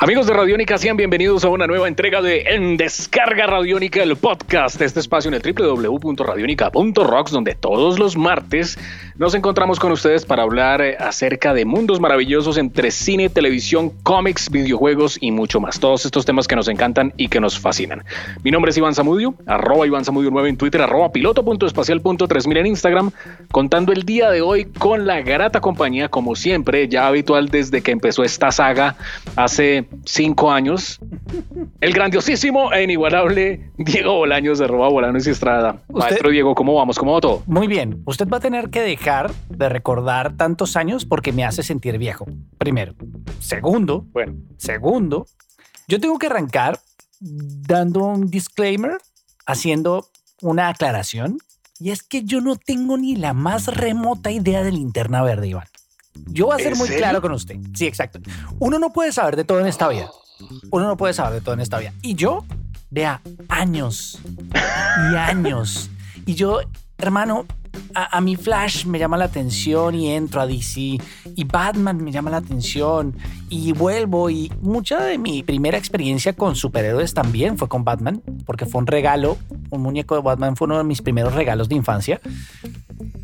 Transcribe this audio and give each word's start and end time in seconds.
Amigos 0.00 0.28
de 0.28 0.32
Radiónica, 0.32 0.78
sean 0.78 0.96
bienvenidos 0.96 1.42
a 1.44 1.48
una 1.48 1.66
nueva 1.66 1.88
entrega 1.88 2.22
de 2.22 2.42
En 2.54 2.76
Descarga 2.76 3.48
Radiónica, 3.48 4.00
el 4.00 4.14
podcast, 4.14 4.80
este 4.80 5.00
espacio 5.00 5.28
en 5.28 5.34
el 5.34 5.42
www.radionica.rocks, 5.42 7.32
donde 7.32 7.56
todos 7.56 7.98
los 7.98 8.16
martes 8.16 8.78
nos 9.16 9.34
encontramos 9.34 9.80
con 9.80 9.90
ustedes 9.90 10.24
para 10.24 10.44
hablar 10.44 10.80
eh, 10.82 10.96
acerca 11.00 11.52
de 11.52 11.64
mundos 11.64 11.98
maravillosos 11.98 12.58
entre 12.58 12.92
cine, 12.92 13.28
televisión, 13.28 13.90
cómics, 14.04 14.48
videojuegos 14.48 15.18
y 15.20 15.32
mucho 15.32 15.58
más. 15.58 15.80
Todos 15.80 16.04
estos 16.04 16.24
temas 16.24 16.46
que 16.46 16.54
nos 16.54 16.68
encantan 16.68 17.12
y 17.16 17.26
que 17.26 17.40
nos 17.40 17.58
fascinan. 17.58 18.04
Mi 18.44 18.52
nombre 18.52 18.70
es 18.70 18.76
Iván 18.76 18.94
Zamudio, 18.94 19.34
arroba 19.46 19.84
Iván 19.84 20.04
Zamudio 20.04 20.30
9 20.30 20.50
en 20.50 20.56
Twitter, 20.56 20.80
arroba 20.80 21.10
piloto.espacial.3000 21.10 22.58
en 22.58 22.66
Instagram, 22.66 23.10
contando 23.50 23.92
el 23.92 24.04
día 24.04 24.30
de 24.30 24.42
hoy 24.42 24.66
con 24.66 25.08
la 25.08 25.22
grata 25.22 25.60
compañía, 25.60 26.08
como 26.08 26.36
siempre, 26.36 26.86
ya 26.86 27.08
habitual 27.08 27.48
desde 27.48 27.82
que 27.82 27.90
empezó 27.90 28.22
esta 28.22 28.52
saga 28.52 28.94
hace 29.34 29.88
cinco 30.04 30.50
años, 30.50 31.00
el 31.80 31.92
grandiosísimo 31.92 32.72
e 32.72 32.82
inigualable 32.84 33.70
Diego 33.76 34.14
Bolaños 34.16 34.58
de 34.58 34.66
Roba 34.66 34.88
Bolanos 34.88 35.26
y 35.26 35.30
Estrada. 35.30 35.82
Maestro 35.88 36.30
Diego, 36.30 36.54
¿cómo 36.54 36.74
vamos? 36.74 36.98
¿Cómo 36.98 37.12
va 37.14 37.20
todo? 37.20 37.42
Muy 37.46 37.66
bien. 37.66 38.02
Usted 38.06 38.28
va 38.28 38.38
a 38.38 38.40
tener 38.40 38.70
que 38.70 38.80
dejar 38.80 39.30
de 39.48 39.68
recordar 39.68 40.36
tantos 40.36 40.76
años 40.76 41.04
porque 41.04 41.32
me 41.32 41.44
hace 41.44 41.62
sentir 41.62 41.98
viejo. 41.98 42.26
Primero. 42.58 42.94
Segundo. 43.40 44.06
Bueno. 44.12 44.34
Segundo. 44.56 45.26
Yo 45.86 46.00
tengo 46.00 46.18
que 46.18 46.26
arrancar 46.26 46.78
dando 47.20 48.04
un 48.04 48.30
disclaimer, 48.30 48.98
haciendo 49.46 50.06
una 50.42 50.68
aclaración. 50.68 51.38
Y 51.80 51.90
es 51.90 52.02
que 52.02 52.24
yo 52.24 52.40
no 52.40 52.56
tengo 52.56 52.98
ni 52.98 53.14
la 53.14 53.34
más 53.34 53.68
remota 53.68 54.30
idea 54.30 54.62
de 54.62 54.72
linterna 54.72 55.22
verde, 55.22 55.48
Iván. 55.48 55.68
Yo 56.26 56.46
voy 56.46 56.60
a 56.60 56.62
ser 56.62 56.76
muy 56.76 56.88
claro 56.88 57.20
con 57.20 57.32
usted. 57.32 57.56
Sí, 57.74 57.86
exacto. 57.86 58.20
Uno 58.58 58.78
no 58.78 58.92
puede 58.92 59.12
saber 59.12 59.36
de 59.36 59.44
todo 59.44 59.60
en 59.60 59.66
esta 59.66 59.88
vida. 59.88 60.10
Uno 60.70 60.86
no 60.86 60.96
puede 60.96 61.14
saber 61.14 61.34
de 61.34 61.40
todo 61.40 61.54
en 61.54 61.60
esta 61.60 61.78
vida. 61.78 61.92
Y 62.02 62.14
yo, 62.14 62.44
vea, 62.90 63.20
años 63.48 64.18
y 65.10 65.16
años. 65.16 65.90
Y 66.26 66.34
yo, 66.34 66.60
hermano, 66.98 67.46
a, 67.94 68.20
mi 68.20 68.36
Flash 68.36 68.86
me 68.86 68.98
llama 68.98 69.16
la 69.16 69.24
atención 69.24 69.94
y 69.94 70.12
entro 70.12 70.40
a 70.40 70.46
DC 70.46 70.80
y 70.80 71.44
Batman 71.44 72.02
me 72.02 72.12
llama 72.12 72.30
la 72.30 72.38
atención 72.38 73.16
y 73.48 73.72
vuelvo 73.72 74.30
y 74.30 74.52
mucha 74.60 75.02
de 75.02 75.18
mi 75.18 75.42
primera 75.42 75.78
experiencia 75.78 76.32
con 76.32 76.56
superhéroes 76.56 77.14
también 77.14 77.58
fue 77.58 77.68
con 77.68 77.84
Batman 77.84 78.22
porque 78.46 78.66
fue 78.66 78.80
un 78.80 78.86
regalo, 78.86 79.38
un 79.70 79.82
muñeco 79.82 80.14
de 80.14 80.22
Batman 80.22 80.56
fue 80.56 80.66
uno 80.66 80.78
de 80.78 80.84
mis 80.84 81.02
primeros 81.02 81.34
regalos 81.34 81.68
de 81.68 81.74
infancia. 81.74 82.20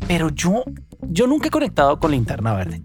Pero 0.07 0.29
yo, 0.29 0.63
yo 1.01 1.27
nunca 1.27 1.47
he 1.47 1.51
conectado 1.51 1.99
con 1.99 2.11
Linterna 2.11 2.53
Verde. 2.53 2.83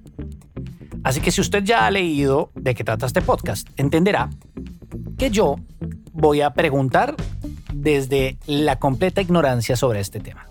Así 1.03 1.21
que 1.21 1.31
si 1.31 1.41
usted 1.41 1.65
ya 1.65 1.87
ha 1.87 1.91
leído 1.91 2.51
de 2.55 2.75
qué 2.75 2.85
trata 2.85 3.07
este 3.07 3.23
podcast, 3.23 3.69
entenderá 3.77 4.31
que 5.17 5.31
yo 5.31 5.57
voy 6.13 6.41
a 6.41 6.51
preguntar 6.51 7.15
desde 7.73 8.39
la 8.47 8.79
completa 8.79 9.21
ignorancia 9.21 9.77
sobre 9.77 10.01
este 10.01 10.21
tema. 10.21 10.47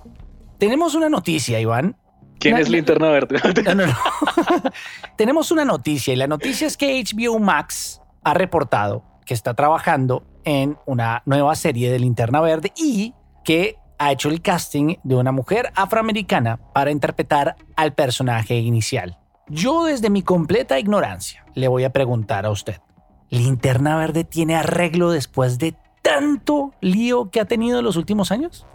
Tenemos 0.60 0.94
una 0.94 1.10
noticia, 1.10 1.60
Iván. 1.60 1.96
¿Quién 2.38 2.58
es 2.58 2.70
Linterna 2.70 3.10
Verde? 3.10 3.40
No, 3.64 3.76
no, 3.76 3.88
no. 3.88 3.94
Tenemos 5.18 5.52
una 5.52 5.66
noticia 5.66 6.14
y 6.14 6.18
la 6.18 6.28
noticia 6.28 6.68
es 6.68 6.78
que 6.78 7.02
HBO 7.04 7.40
Max 7.40 8.02
ha 8.24 8.34
reportado 8.34 9.04
que 9.26 9.34
está 9.34 9.54
trabajando 9.54 10.24
en 10.44 10.78
una 10.86 11.24
nueva 11.26 11.56
serie 11.56 11.92
de 11.92 12.00
Linterna 12.00 12.42
Verde 12.42 12.72
y 12.76 13.14
que 13.44 13.78
ha 13.98 14.12
hecho 14.12 14.30
el 14.30 14.42
casting 14.42 14.96
de 15.04 15.16
una 15.16 15.32
mujer 15.32 15.72
afroamericana 15.76 16.58
para 16.74 16.92
interpretar 16.92 17.56
al 17.76 17.94
personaje 17.94 18.58
inicial. 18.58 19.18
Yo 19.48 19.86
desde 19.86 20.10
mi 20.10 20.24
completa 20.24 20.80
ignorancia 20.80 21.46
le 21.56 21.68
voy 21.68 21.84
a 21.84 21.92
preguntar 21.92 22.46
a 22.46 22.52
usted, 22.52 22.82
¿Linterna 23.30 23.98
Verde 23.98 24.24
tiene 24.24 24.56
arreglo 24.56 25.12
después 25.12 25.58
de 25.58 25.76
tanto 26.02 26.74
lío 26.82 27.30
que 27.30 27.40
ha 27.40 27.46
tenido 27.46 27.80
en 27.80 27.86
los 27.86 27.98
últimos 27.98 28.32
años? 28.32 28.66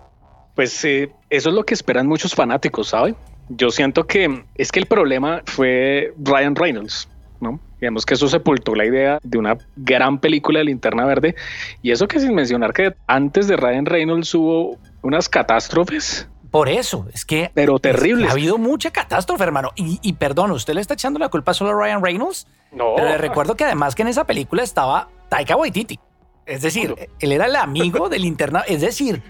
Pues 0.55 0.85
eh, 0.85 1.11
eso 1.31 1.49
es 1.49 1.55
lo 1.55 1.65
que 1.65 1.75
esperan 1.75 2.07
muchos 2.07 2.35
fanáticos, 2.35 2.89
¿sabe? 2.89 3.15
Yo 3.49 3.71
siento 3.71 4.07
que 4.07 4.45
es 4.55 4.73
que 4.73 4.81
el 4.81 4.87
problema 4.87 5.43
fue 5.47 6.15
Ryan 6.19 6.57
Reynolds, 6.57 7.09
¿no? 7.41 7.61
Digamos 7.81 8.07
que 8.07 8.15
eso 8.15 8.29
sepultó 8.29 8.75
la 8.75 8.87
idea 8.87 9.19
de 9.23 9.37
una 9.37 9.59
gran 9.77 10.19
película 10.19 10.61
de 10.61 10.67
Linterna 10.67 11.05
Verde 11.05 11.35
y 11.83 11.91
eso 11.91 12.09
que 12.09 12.21
sin 12.21 12.35
mencionar 12.35 12.73
que 12.73 12.95
antes 13.07 13.47
de 13.49 13.57
Ryan 13.57 13.85
Reynolds 13.85 14.35
hubo 14.35 14.79
unas 15.03 15.29
catástrofes 15.29 16.27
por 16.55 16.69
eso, 16.69 17.09
es 17.13 17.25
que... 17.25 17.51
Pero 17.53 17.81
terrible. 17.81 18.29
Ha 18.29 18.31
habido 18.31 18.59
mucha 18.59 18.93
catástrofe, 18.93 19.43
hermano. 19.43 19.73
Y, 19.75 20.13
perdón, 20.13 20.53
¿usted 20.53 20.75
le 20.75 20.81
está 20.81 20.95
echando 20.95 21.19
la 21.19 21.29
culpa 21.29 21.53
solo 21.53 21.71
a 21.71 21.75
Ryan 21.75 22.01
Reynolds? 22.01 22.47
No. 22.71 22.95
Pero 22.95 23.09
le 23.09 23.19
recuerdo 23.19 23.57
que 23.57 23.65
además 23.65 23.97
que 23.97 24.03
en 24.03 24.09
esa 24.09 24.23
película 24.23 24.63
estaba 24.63 25.09
Taika 25.29 25.57
Waititi. 25.57 25.99
Es 26.47 26.63
decir, 26.63 26.95
él 27.19 27.33
era 27.33 27.47
el 27.47 27.57
amigo 27.57 28.09
del 28.09 28.25
interna. 28.25 28.61
Es 28.69 28.83
decir, 28.83 29.21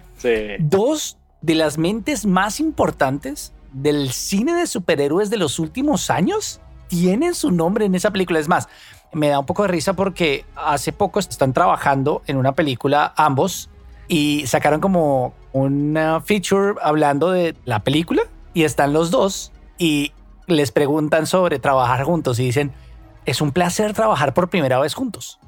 dos 0.60 1.18
de 1.42 1.54
las 1.54 1.78
mentes 1.78 2.26
más 2.26 2.60
importantes 2.60 3.52
del 3.72 4.12
cine 4.12 4.54
de 4.54 4.66
superhéroes 4.66 5.30
de 5.30 5.36
los 5.36 5.58
últimos 5.58 6.10
años 6.10 6.60
tienen 6.88 7.34
su 7.34 7.50
nombre 7.50 7.84
en 7.84 7.94
esa 7.94 8.10
película. 8.10 8.38
Es 8.38 8.48
más, 8.48 8.68
me 9.12 9.28
da 9.28 9.38
un 9.38 9.46
poco 9.46 9.62
de 9.62 9.68
risa 9.68 9.94
porque 9.94 10.44
hace 10.56 10.92
poco 10.92 11.18
están 11.18 11.52
trabajando 11.52 12.22
en 12.26 12.36
una 12.36 12.52
película 12.52 13.12
ambos 13.16 13.68
y 14.08 14.46
sacaron 14.46 14.80
como 14.80 15.34
una 15.52 16.20
feature 16.20 16.74
hablando 16.82 17.30
de 17.30 17.56
la 17.64 17.80
película 17.80 18.22
y 18.52 18.64
están 18.64 18.92
los 18.92 19.10
dos 19.10 19.52
y 19.78 20.12
les 20.46 20.72
preguntan 20.72 21.26
sobre 21.26 21.58
trabajar 21.58 22.04
juntos 22.04 22.38
y 22.38 22.44
dicen, 22.44 22.72
es 23.24 23.40
un 23.40 23.52
placer 23.52 23.94
trabajar 23.94 24.34
por 24.34 24.48
primera 24.48 24.78
vez 24.78 24.94
juntos. 24.94 25.38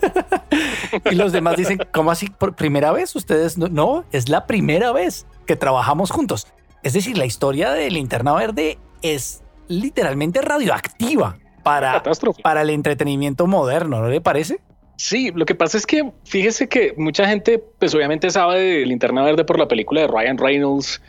y 1.10 1.14
los 1.14 1.32
demás 1.32 1.56
dicen, 1.56 1.78
¿cómo 1.92 2.10
así 2.10 2.28
por 2.28 2.54
primera 2.54 2.92
vez? 2.92 3.14
Ustedes 3.16 3.58
no, 3.58 3.68
no, 3.68 4.04
es 4.12 4.28
la 4.28 4.46
primera 4.46 4.92
vez 4.92 5.26
que 5.46 5.56
trabajamos 5.56 6.10
juntos. 6.10 6.46
Es 6.82 6.92
decir, 6.94 7.16
la 7.16 7.26
historia 7.26 7.72
de 7.72 7.90
Linterna 7.90 8.34
Verde 8.34 8.78
es 9.02 9.42
literalmente 9.68 10.42
radioactiva 10.42 11.38
para, 11.62 12.02
para 12.42 12.62
el 12.62 12.70
entretenimiento 12.70 13.46
moderno, 13.46 14.00
¿no 14.00 14.08
le 14.08 14.20
parece? 14.20 14.60
Sí, 14.96 15.32
lo 15.34 15.46
que 15.46 15.54
pasa 15.54 15.78
es 15.78 15.86
que 15.86 16.12
fíjese 16.24 16.68
que 16.68 16.94
mucha 16.96 17.26
gente, 17.26 17.62
pues 17.78 17.94
obviamente 17.94 18.30
sabe 18.30 18.60
de 18.60 18.86
Linterna 18.86 19.22
Verde 19.22 19.44
por 19.44 19.58
la 19.58 19.66
película 19.66 20.02
de 20.02 20.06
Ryan 20.06 20.38
Reynolds 20.38 21.00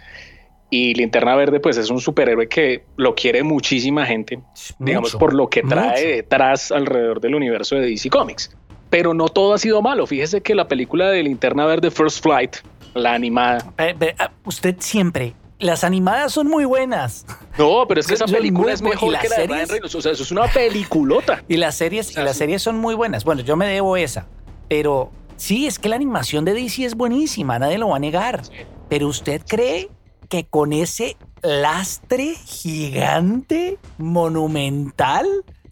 y 0.70 0.96
Linterna 0.96 1.36
Verde, 1.36 1.60
pues 1.60 1.78
es 1.78 1.92
un 1.92 2.00
superhéroe 2.00 2.48
que 2.48 2.84
lo 2.96 3.14
quiere 3.14 3.44
muchísima 3.44 4.06
gente, 4.08 4.40
digamos, 4.80 5.16
por 5.16 5.36
lo 5.36 5.48
que 5.48 5.62
trae 5.62 6.08
detrás 6.08 6.72
alrededor 6.72 7.22
del 7.22 7.36
universo 7.36 7.76
de 7.76 7.90
DC 7.90 8.10
Comics. 8.10 8.56
Pero 8.94 9.16
no 9.16 9.28
todo 9.28 9.56
ha 9.56 9.58
sido 9.58 9.82
malo. 9.82 10.06
Fíjese 10.06 10.42
que 10.42 10.54
la 10.54 10.68
película 10.68 11.10
de 11.10 11.24
Linterna 11.24 11.66
Verde 11.66 11.90
First 11.90 12.22
Flight, 12.22 12.58
la 12.94 13.16
animada. 13.16 13.74
Ah, 13.80 14.30
usted 14.46 14.76
siempre 14.78 15.34
las 15.58 15.84
animadas 15.84 16.32
son 16.32 16.48
muy 16.48 16.66
buenas. 16.66 17.26
No, 17.58 17.86
pero 17.88 18.02
es 18.02 18.06
que 18.06 18.14
esa 18.14 18.26
película 18.26 18.72
es 18.72 18.84
mejor 18.84 19.18
que 19.18 19.30
la 19.30 19.38
de 19.38 19.48
Ryan 19.48 19.68
Reynolds. 19.68 19.96
O 19.96 20.02
sea, 20.02 20.12
eso 20.12 20.22
es 20.22 20.32
una 20.32 20.46
peliculota. 20.46 21.44
Y 21.48 21.58
las 21.58 21.74
series, 21.74 22.16
y 22.16 22.22
las 22.22 22.38
series 22.38 22.62
son 22.62 22.78
muy 22.78 22.94
buenas. 22.94 23.24
Bueno, 23.24 23.42
yo 23.42 23.56
me 23.56 23.66
debo 23.66 23.98
esa. 23.98 24.28
Pero 24.70 25.10
sí, 25.38 25.66
es 25.66 25.80
que 25.80 25.90
la 25.90 25.96
animación 25.96 26.46
de 26.46 26.54
DC 26.54 26.86
es 26.86 26.94
buenísima, 26.94 27.58
nadie 27.58 27.80
lo 27.80 27.90
va 27.90 27.96
a 27.96 28.00
negar. 28.00 28.44
Pero 28.90 29.08
usted 29.08 29.42
cree 29.48 29.90
que 30.30 30.46
con 30.46 30.72
ese 30.72 31.18
lastre 31.42 32.36
gigante, 32.46 33.80
monumental 33.98 35.26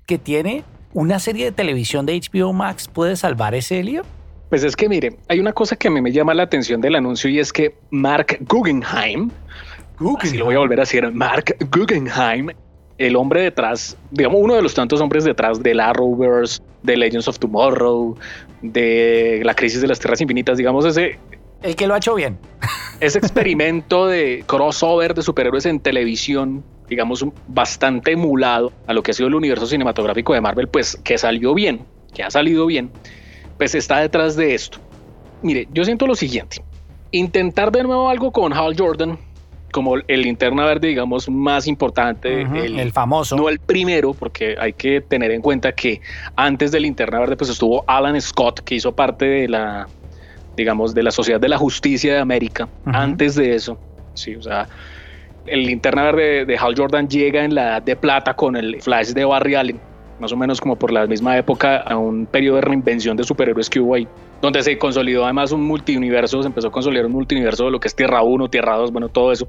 que 0.08 0.18
tiene 0.18 0.64
una 0.94 1.20
serie 1.20 1.46
de 1.46 1.52
televisión 1.52 2.06
de 2.06 2.20
HBO 2.20 2.54
Max 2.54 2.88
puede 2.88 3.16
salvar 3.16 3.56
ese 3.56 3.84
lío? 3.84 4.04
Pues 4.50 4.64
es 4.64 4.76
que 4.76 4.90
mire, 4.90 5.16
hay 5.30 5.40
una 5.40 5.54
cosa 5.54 5.76
que 5.76 5.88
a 5.88 5.92
mí 5.92 6.02
me 6.02 6.12
llama 6.12 6.34
la 6.34 6.44
atención 6.44 6.82
del 6.82 6.96
anuncio 6.96 7.30
y 7.30 7.40
es 7.40 7.54
que 7.54 7.76
Mark 7.90 8.38
Guggenheim, 8.42 9.32
Guggenheim. 9.98 10.40
lo 10.40 10.46
voy 10.46 10.56
a 10.56 10.60
volver 10.60 10.80
a 10.80 10.84
decir, 10.84 11.10
Mark 11.12 11.56
Guggenheim, 11.72 12.50
el 12.98 13.16
hombre 13.16 13.44
detrás, 13.44 13.98
digamos, 14.12 14.42
uno 14.42 14.56
de 14.56 14.62
los 14.62 14.74
tantos 14.74 15.00
hombres 15.00 15.24
detrás 15.24 15.64
del 15.64 15.80
Arrowverse, 15.80 16.62
de 16.84 16.98
Legends 16.98 17.28
of 17.28 17.40
Tomorrow, 17.40 18.18
de 18.62 19.42
la 19.44 19.54
crisis 19.54 19.82
de 19.82 19.88
las 19.88 20.00
tierras 20.00 20.20
infinitas, 20.22 20.58
digamos, 20.58 20.86
ese... 20.86 21.18
El 21.64 21.76
que 21.76 21.88
lo 21.88 21.94
ha 21.94 21.98
hecho 21.98 22.16
bien. 22.16 22.38
Ese 23.00 23.18
experimento 23.20 24.08
de 24.08 24.44
crossover 24.48 25.14
de 25.14 25.22
superhéroes 25.22 25.66
en 25.66 25.80
televisión, 25.80 26.64
digamos, 26.92 27.26
bastante 27.48 28.12
emulado 28.12 28.74
a 28.86 28.92
lo 28.92 29.02
que 29.02 29.12
ha 29.12 29.14
sido 29.14 29.30
el 29.30 29.36
universo 29.36 29.66
cinematográfico 29.66 30.34
de 30.34 30.42
Marvel, 30.42 30.68
pues 30.68 31.00
que 31.06 31.18
salió 31.18 31.54
bien, 31.54 31.86
que 32.14 32.22
ha 32.22 32.30
salido 32.30 32.66
bien, 32.66 32.92
pues 33.58 33.76
está 33.76 34.00
detrás 34.00 34.36
de 34.36 34.54
esto. 34.54 34.78
Mire, 35.42 35.70
yo 35.72 35.86
siento 35.86 36.06
lo 36.06 36.16
siguiente. 36.16 36.62
Intentar 37.12 37.72
de 37.72 37.84
nuevo 37.84 38.10
algo 38.10 38.34
con 38.34 38.52
Hal 38.52 38.76
Jordan, 38.78 39.18
como 39.72 39.96
el 40.06 40.22
linterna 40.22 40.66
verde, 40.66 40.90
digamos, 40.90 41.30
más 41.30 41.66
importante. 41.66 42.42
el, 42.42 42.92
famoso. 42.92 43.38
No 43.38 43.48
el 43.48 43.60
primero, 43.60 44.14
porque 44.14 44.58
hay 44.60 44.74
que 44.74 45.00
tener 45.00 45.32
en 45.32 45.42
cuenta 45.42 45.72
que 45.72 46.02
antes 46.36 46.74
del 46.74 46.84
linterna 46.84 47.22
verde, 47.22 47.38
pues 47.38 47.50
estuvo 47.50 47.86
Alan 47.88 48.20
Scott, 48.20 48.60
que 48.66 48.76
hizo 48.76 48.94
parte 48.94 49.24
de 49.24 49.48
la, 49.48 49.88
digamos, 50.58 50.94
de 50.94 51.04
la 51.04 51.12
Sociedad 51.12 51.40
de 51.40 51.48
la 51.48 51.58
Justicia 51.58 52.16
de 52.16 52.20
América. 52.20 52.68
Antes 52.84 53.36
de 53.36 53.56
eso, 53.56 53.80
sí, 54.14 54.36
o 54.36 54.42
sea, 54.42 54.68
el 55.46 55.64
linterna 55.64 56.04
verde 56.04 56.46
de 56.46 56.58
Hal 56.58 56.76
Jordan 56.78 57.08
llega 57.08 57.44
en 57.44 57.56
la 57.56 57.64
edad 57.64 57.82
de 57.82 57.96
plata 57.96 58.34
con 58.34 58.56
el 58.56 58.82
Flash 58.82 59.10
de 59.10 59.26
Barry 59.26 59.56
Allen, 59.56 59.80
más 60.20 60.32
o 60.32 60.38
menos 60.38 60.62
como 60.62 60.76
por 60.76 60.92
la 60.92 61.08
misma 61.08 61.38
época, 61.38 61.78
a 61.78 61.98
un 61.98 62.26
periodo 62.26 62.58
de 62.58 62.62
reinvención 62.62 63.18
de 63.18 63.24
superhéroes 63.24 63.70
que 63.70 63.80
hubo 63.80 63.96
ahí, 63.96 64.08
donde 64.42 64.62
se 64.64 64.78
consolidó 64.78 65.24
además 65.24 65.52
un 65.52 65.64
multiuniverso, 65.64 66.42
se 66.42 66.48
empezó 66.48 66.68
a 66.68 66.72
consolidar 66.72 67.06
un 67.06 67.14
multiuniverso 67.14 67.66
de 67.66 67.72
lo 67.72 67.80
que 67.80 67.88
es 67.88 67.96
Tierra 67.96 68.22
1, 68.22 68.50
Tierra 68.50 68.78
2, 68.78 68.92
bueno, 68.92 69.10
todo 69.10 69.32
eso. 69.32 69.48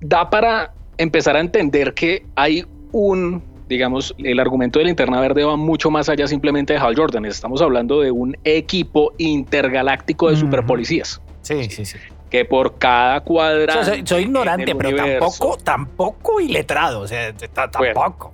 Da 0.00 0.28
para 0.28 0.74
empezar 0.98 1.36
a 1.36 1.40
entender 1.40 1.94
que 1.94 2.26
hay 2.36 2.64
un 2.92 3.42
digamos, 3.68 4.14
el 4.18 4.38
argumento 4.38 4.80
de 4.80 4.84
linterna 4.84 5.18
verde 5.18 5.44
va 5.44 5.56
mucho 5.56 5.90
más 5.90 6.10
allá 6.10 6.26
simplemente 6.26 6.74
de 6.74 6.78
Hal 6.78 6.94
Jordan. 6.94 7.24
Estamos 7.24 7.62
hablando 7.62 8.02
de 8.02 8.10
un 8.10 8.36
equipo 8.44 9.14
intergaláctico 9.16 10.28
de 10.28 10.36
superpolicías. 10.36 11.22
Sí, 11.40 11.64
sí, 11.70 11.86
sí 11.86 11.96
que 12.32 12.46
por 12.46 12.78
cada 12.78 13.20
cuadrante. 13.20 14.06
soy, 14.06 14.22
ignorante, 14.22 14.74
pero 14.74 14.96
tampoco, 14.96 15.58
tampoco 15.62 16.40
iletrado, 16.40 17.00
o 17.00 17.06
sea, 17.06 17.30
tampoco. 17.70 18.32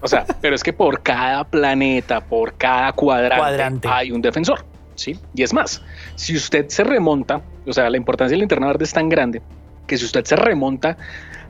o 0.00 0.08
sea, 0.08 0.26
pero 0.40 0.56
es 0.56 0.64
que 0.64 0.72
por 0.72 1.00
cada 1.00 1.44
planeta, 1.44 2.20
por 2.20 2.54
cada 2.54 2.92
cuadrante, 2.92 3.86
hay 3.86 4.10
un 4.10 4.20
defensor, 4.20 4.64
¿sí? 4.96 5.16
Y 5.32 5.44
es 5.44 5.54
más, 5.54 5.80
si 6.16 6.34
usted 6.34 6.66
se 6.70 6.82
remonta, 6.82 7.40
o 7.64 7.72
sea, 7.72 7.88
la 7.88 7.96
importancia 7.96 8.32
del 8.32 8.40
linterna 8.40 8.66
verde 8.66 8.82
es 8.82 8.92
tan 8.92 9.08
grande 9.08 9.40
que 9.86 9.96
si 9.96 10.04
usted 10.06 10.24
se 10.24 10.34
remonta 10.34 10.96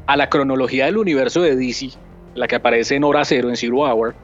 a 0.06 0.18
la 0.18 0.28
cronología 0.28 0.84
del 0.84 0.98
universo 0.98 1.40
de 1.40 1.56
DC, 1.56 1.92
la 2.34 2.46
que 2.46 2.56
aparece 2.56 2.96
en 2.96 3.04
Hora 3.04 3.24
Cero, 3.24 3.48
en 3.48 3.56
Zero 3.56 3.78
Hour, 3.78 4.14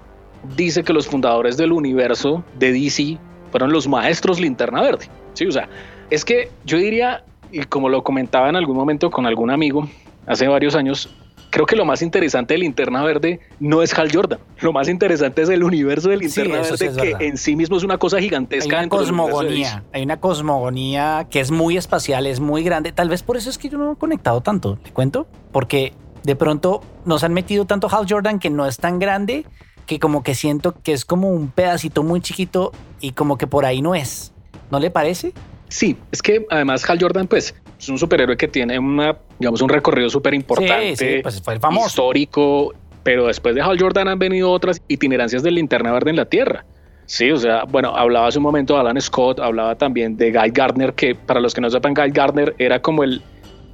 dice 0.57 0.83
que 0.83 0.93
los 0.93 1.07
fundadores 1.07 1.57
del 1.57 1.73
universo 1.73 2.45
de 2.59 2.71
DC 2.71 3.17
fueron 3.51 3.73
los 3.73 3.89
maestros 3.89 4.41
linterna 4.41 4.83
verde, 4.83 5.09
¿sí? 5.33 5.47
O 5.47 5.53
sea, 5.53 5.71
es 6.11 6.27
que 6.27 6.51
yo 6.67 6.77
diría 6.77 7.25
y 7.53 7.65
como 7.65 7.89
lo 7.89 8.03
comentaba 8.03 8.49
en 8.49 8.57
algún 8.57 8.77
momento 8.77 9.11
con 9.11 9.27
algún 9.27 9.51
amigo 9.51 9.89
hace 10.27 10.49
varios 10.49 10.75
años, 10.75 11.15
creo 11.51 11.67
que 11.67 11.77
lo 11.77 11.85
más 11.85 12.01
interesante 12.01 12.55
de 12.55 12.59
Linterna 12.59 13.05
Verde 13.05 13.41
no 13.61 13.83
es 13.83 13.97
Hal 13.97 14.11
Jordan. 14.13 14.41
Lo 14.61 14.73
más 14.73 14.89
interesante 14.89 15.43
es 15.43 15.51
el 15.51 15.63
universo 15.63 16.09
de 16.09 16.17
Linterna 16.17 16.63
Verde, 16.63 17.17
que 17.19 17.27
en 17.27 17.37
sí 17.37 17.55
mismo 17.55 17.77
es 17.77 17.85
una 17.85 17.99
cosa 17.99 18.19
gigantesca. 18.19 18.79
Hay 18.79 18.87
una 18.87 18.89
cosmogonía, 18.89 19.85
hay 19.93 20.03
una 20.03 20.19
cosmogonía 20.19 21.27
que 21.31 21.41
es 21.41 21.51
muy 21.51 21.77
espacial, 21.77 22.27
es 22.27 22.41
muy 22.41 22.63
grande. 22.63 22.91
Tal 22.91 23.11
vez 23.11 23.23
por 23.23 23.37
eso 23.37 23.51
es 23.51 23.59
que 23.59 23.69
yo 23.69 23.77
no 23.77 23.93
he 23.93 23.97
conectado 23.97 24.41
tanto, 24.41 24.77
¿te 24.77 24.91
cuento? 24.93 25.27
Porque 25.53 25.93
de 26.25 26.37
pronto 26.37 26.81
nos 27.05 27.23
han 27.23 27.35
metido 27.35 27.67
tanto 27.67 27.89
Hal 27.89 28.07
Jordan 28.09 28.39
que 28.39 28.49
no 28.49 28.67
es 28.67 28.79
tan 28.79 28.99
grande 28.99 29.45
que 29.87 29.99
como 29.99 30.23
que 30.23 30.35
siento 30.35 30.75
que 30.83 30.93
es 30.93 31.05
como 31.05 31.29
un 31.29 31.49
pedacito 31.49 32.03
muy 32.03 32.21
chiquito 32.21 32.73
y 33.01 33.13
como 33.13 33.37
que 33.37 33.47
por 33.47 33.67
ahí 33.67 33.83
no 33.83 33.95
es. 33.95 34.33
¿No 34.71 34.81
le 34.81 34.91
parece? 34.91 35.35
Sí, 35.73 35.97
es 36.11 36.21
que 36.21 36.45
además 36.51 36.89
Hal 36.89 36.99
Jordan, 37.01 37.27
pues, 37.27 37.55
es 37.81 37.89
un 37.89 37.97
superhéroe 37.97 38.37
que 38.37 38.47
tiene 38.47 38.79
una, 38.79 39.17
digamos, 39.39 39.63
un 39.63 39.71
recorrido 39.71 40.11
súper 40.11 40.35
importante, 40.35 40.97
sí, 40.97 41.21
pues 41.23 41.41
fue 41.41 41.55
el 41.55 41.61
famoso. 41.61 41.87
histórico, 41.87 42.75
pero 43.03 43.27
después 43.27 43.55
de 43.55 43.63
Hal 43.63 43.81
Jordan 43.81 44.09
han 44.09 44.19
venido 44.19 44.51
otras 44.51 44.83
itinerancias 44.87 45.43
del 45.43 45.55
linterna 45.55 45.91
verde 45.91 46.11
en 46.11 46.17
la 46.17 46.27
Tierra. 46.27 46.67
Sí, 47.07 47.31
o 47.31 47.39
sea, 47.39 47.65
bueno, 47.65 47.97
hablaba 47.97 48.27
hace 48.27 48.39
un 48.39 48.45
momento 48.45 48.75
de 48.75 48.81
Alan 48.81 49.01
Scott, 49.01 49.41
hablaba 49.41 49.75
también 49.75 50.15
de 50.19 50.31
Guy 50.31 50.51
Gardner, 50.51 50.93
que 50.93 51.15
para 51.15 51.41
los 51.41 51.55
que 51.55 51.63
no 51.63 51.71
sepan, 51.71 51.95
Guy 51.95 52.11
Gardner 52.11 52.55
era 52.59 52.83
como 52.83 53.03
el, 53.03 53.23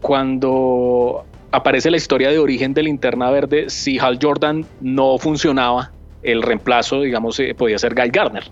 cuando 0.01 1.25
aparece 1.51 1.91
la 1.91 1.97
historia 1.97 2.31
de 2.31 2.39
origen 2.39 2.75
del 2.75 2.85
linterna 2.85 3.29
verde, 3.33 3.71
si 3.71 3.99
Hal 3.99 4.21
Jordan 4.23 4.65
no 4.81 5.19
funcionaba, 5.19 5.91
el 6.23 6.43
reemplazo, 6.43 7.01
digamos, 7.01 7.41
eh, 7.41 7.56
podía 7.59 7.77
ser 7.77 7.97
Guy 7.97 8.11
Gardner. 8.11 8.44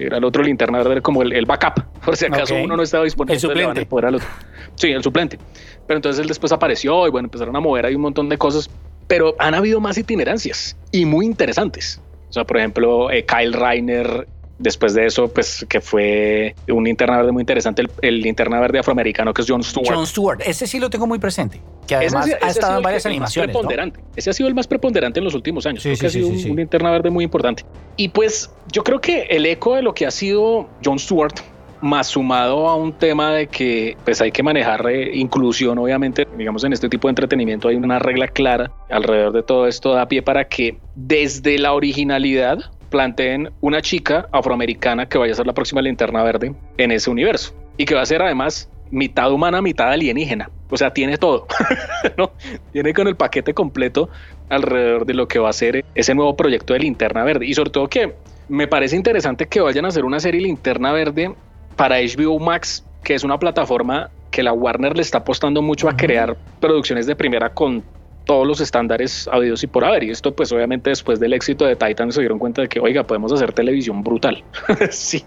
Sí, 0.00 0.06
era 0.06 0.16
el 0.16 0.24
otro 0.24 0.42
linterna 0.42 0.78
verde 0.78 1.02
como 1.02 1.20
el, 1.20 1.44
backup, 1.44 1.84
por 2.06 2.16
si 2.16 2.24
acaso 2.24 2.54
uno 2.54 2.74
no 2.74 2.82
estaba 2.82 3.04
disponible. 3.04 3.34
El 3.34 3.40
suplente. 3.40 3.86
Sí, 4.76 4.88
el 4.92 5.02
suplente. 5.02 5.38
Pero 5.86 5.98
entonces 5.98 6.22
él 6.22 6.26
después 6.26 6.52
apareció 6.52 7.06
y 7.06 7.10
bueno, 7.10 7.26
empezaron 7.26 7.54
a 7.54 7.60
mover 7.60 7.84
ahí 7.84 7.96
un 7.96 8.00
montón 8.00 8.30
de 8.30 8.38
cosas, 8.38 8.70
pero 9.06 9.34
han 9.38 9.54
habido 9.54 9.78
más 9.78 9.98
itinerancias 9.98 10.74
y 10.90 11.04
muy 11.04 11.26
interesantes. 11.26 12.00
O 12.30 12.32
sea, 12.32 12.44
por 12.44 12.56
ejemplo, 12.56 13.10
eh, 13.10 13.26
Kyle 13.26 13.52
Reiner 13.52 14.26
Después 14.60 14.92
de 14.92 15.06
eso, 15.06 15.28
pues 15.28 15.64
que 15.68 15.80
fue 15.80 16.54
un 16.68 16.84
linterna 16.84 17.16
verde 17.16 17.32
muy 17.32 17.40
interesante, 17.40 17.82
el, 18.02 18.20
linterna 18.20 18.60
verde 18.60 18.78
afroamericano 18.78 19.32
que 19.32 19.40
es 19.40 19.48
John 19.48 19.62
Stewart. 19.62 19.94
John 19.94 20.06
Stewart, 20.06 20.40
ese 20.44 20.66
sí 20.66 20.78
lo 20.78 20.90
tengo 20.90 21.06
muy 21.06 21.18
presente, 21.18 21.60
que 21.86 21.94
además 21.94 22.28
ha 22.42 22.48
estado 22.48 22.76
en 22.76 22.82
varias 22.82 23.06
animaciones. 23.06 23.56
Ese 24.14 24.30
ha 24.30 24.32
sido 24.34 24.48
el 24.48 24.54
más 24.54 24.66
preponderante 24.66 25.18
en 25.18 25.24
los 25.24 25.34
últimos 25.34 25.64
años. 25.64 25.82
creo 25.82 25.96
que 25.96 26.06
ha 26.06 26.10
sido 26.10 26.28
un, 26.28 26.50
un 26.50 26.56
linterna 26.56 26.90
verde 26.90 27.08
muy 27.08 27.24
importante. 27.24 27.64
Y 27.96 28.10
pues 28.10 28.50
yo 28.70 28.84
creo 28.84 29.00
que 29.00 29.22
el 29.30 29.46
eco 29.46 29.74
de 29.76 29.82
lo 29.82 29.94
que 29.94 30.06
ha 30.06 30.10
sido 30.10 30.68
John 30.84 30.98
Stewart 30.98 31.34
más 31.80 32.08
sumado 32.08 32.68
a 32.68 32.74
un 32.74 32.92
tema 32.92 33.32
de 33.32 33.46
que 33.46 33.96
pues 34.04 34.20
hay 34.20 34.32
que 34.32 34.42
manejar 34.42 34.88
eh, 34.88 35.16
inclusión, 35.16 35.78
obviamente, 35.78 36.26
digamos 36.36 36.64
en 36.64 36.72
este 36.72 36.88
tipo 36.88 37.08
de 37.08 37.12
entretenimiento 37.12 37.68
hay 37.68 37.76
una 37.76 37.98
regla 37.98 38.28
clara 38.28 38.70
alrededor 38.90 39.32
de 39.32 39.42
todo 39.42 39.66
esto, 39.66 39.94
da 39.94 40.06
pie 40.06 40.22
para 40.22 40.48
que 40.48 40.78
desde 40.94 41.58
la 41.58 41.72
originalidad 41.72 42.58
planteen 42.90 43.50
una 43.60 43.80
chica 43.80 44.28
afroamericana 44.32 45.06
que 45.06 45.18
vaya 45.18 45.32
a 45.32 45.36
ser 45.36 45.46
la 45.46 45.54
próxima 45.54 45.80
linterna 45.80 46.22
verde 46.22 46.54
en 46.76 46.90
ese 46.92 47.10
universo 47.10 47.54
y 47.76 47.86
que 47.86 47.94
va 47.94 48.02
a 48.02 48.06
ser 48.06 48.20
además 48.20 48.68
mitad 48.90 49.32
humana, 49.32 49.62
mitad 49.62 49.90
alienígena. 49.90 50.50
O 50.68 50.76
sea, 50.76 50.92
tiene 50.92 51.16
todo, 51.16 51.46
¿no? 52.16 52.32
Tiene 52.72 52.92
con 52.92 53.08
el 53.08 53.16
paquete 53.16 53.54
completo 53.54 54.10
alrededor 54.48 55.06
de 55.06 55.14
lo 55.14 55.28
que 55.28 55.38
va 55.38 55.48
a 55.48 55.52
ser 55.52 55.84
ese 55.94 56.14
nuevo 56.14 56.36
proyecto 56.36 56.74
de 56.74 56.80
linterna 56.80 57.24
verde. 57.24 57.46
Y 57.46 57.54
sobre 57.54 57.70
todo 57.70 57.88
que 57.88 58.14
me 58.48 58.68
parece 58.68 58.96
interesante 58.96 59.46
que 59.46 59.60
vayan 59.60 59.84
a 59.84 59.88
hacer 59.88 60.04
una 60.04 60.20
serie 60.20 60.40
linterna 60.40 60.92
verde 60.92 61.34
para 61.76 61.96
HBO 62.00 62.38
Max, 62.38 62.84
que 63.02 63.14
es 63.14 63.24
una 63.24 63.38
plataforma 63.38 64.10
que 64.30 64.42
la 64.42 64.52
Warner 64.52 64.96
le 64.96 65.02
está 65.02 65.18
apostando 65.18 65.62
mucho 65.62 65.88
a 65.88 65.96
crear 65.96 66.36
producciones 66.60 67.06
de 67.06 67.16
primera 67.16 67.52
con 67.52 67.82
todos 68.30 68.46
los 68.46 68.60
estándares 68.60 69.28
habidos 69.32 69.64
y 69.64 69.66
por 69.66 69.84
haber. 69.84 70.04
Y 70.04 70.10
esto 70.10 70.32
pues 70.32 70.52
obviamente 70.52 70.90
después 70.90 71.18
del 71.18 71.32
éxito 71.32 71.64
de 71.64 71.74
Titan 71.74 72.12
se 72.12 72.20
dieron 72.20 72.38
cuenta 72.38 72.62
de 72.62 72.68
que, 72.68 72.78
oiga, 72.78 73.02
podemos 73.02 73.32
hacer 73.32 73.52
televisión 73.52 74.04
brutal. 74.04 74.44
sí. 74.90 75.24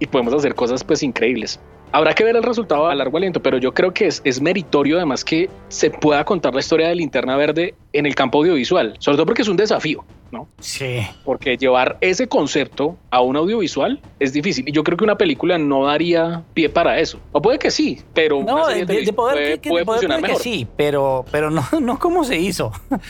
Y 0.00 0.06
podemos 0.06 0.34
hacer 0.34 0.54
cosas 0.54 0.84
pues 0.84 1.02
increíbles. 1.02 1.58
Habrá 1.92 2.12
que 2.12 2.22
ver 2.22 2.36
el 2.36 2.42
resultado 2.42 2.88
a 2.88 2.94
largo 2.94 3.16
aliento, 3.16 3.40
pero 3.40 3.56
yo 3.56 3.72
creo 3.72 3.94
que 3.94 4.06
es, 4.06 4.20
es 4.22 4.38
meritorio 4.38 4.98
además 4.98 5.24
que 5.24 5.48
se 5.68 5.88
pueda 5.88 6.22
contar 6.26 6.52
la 6.52 6.60
historia 6.60 6.88
de 6.88 6.94
Linterna 6.94 7.38
Verde 7.38 7.74
en 7.94 8.04
el 8.04 8.14
campo 8.14 8.40
audiovisual, 8.40 8.96
sobre 8.98 9.16
todo 9.16 9.24
porque 9.24 9.40
es 9.40 9.48
un 9.48 9.56
desafío. 9.56 10.04
¿No? 10.30 10.48
Sí. 10.60 11.06
Porque 11.24 11.56
llevar 11.56 11.98
ese 12.00 12.28
concepto 12.28 12.96
a 13.10 13.20
un 13.20 13.36
audiovisual 13.36 14.00
es 14.18 14.32
difícil. 14.32 14.68
Y 14.68 14.72
yo 14.72 14.84
creo 14.84 14.96
que 14.96 15.04
una 15.04 15.16
película 15.16 15.58
no 15.58 15.86
daría 15.86 16.42
pie 16.54 16.68
para 16.68 16.98
eso. 16.98 17.18
O 17.32 17.42
puede 17.42 17.58
que 17.58 17.70
sí, 17.70 18.02
pero 18.14 18.42
no, 18.42 18.66
de, 18.68 18.86
poder, 19.12 19.60
puede, 19.60 19.84
funcionar 19.84 20.20
mejor. 20.20 20.40
sí, 20.40 20.66
pero, 20.76 21.24
pero 21.30 21.50
no, 21.50 21.64
no 21.80 21.98
como 21.98 22.24
se 22.24 22.38
hizo. 22.38 22.72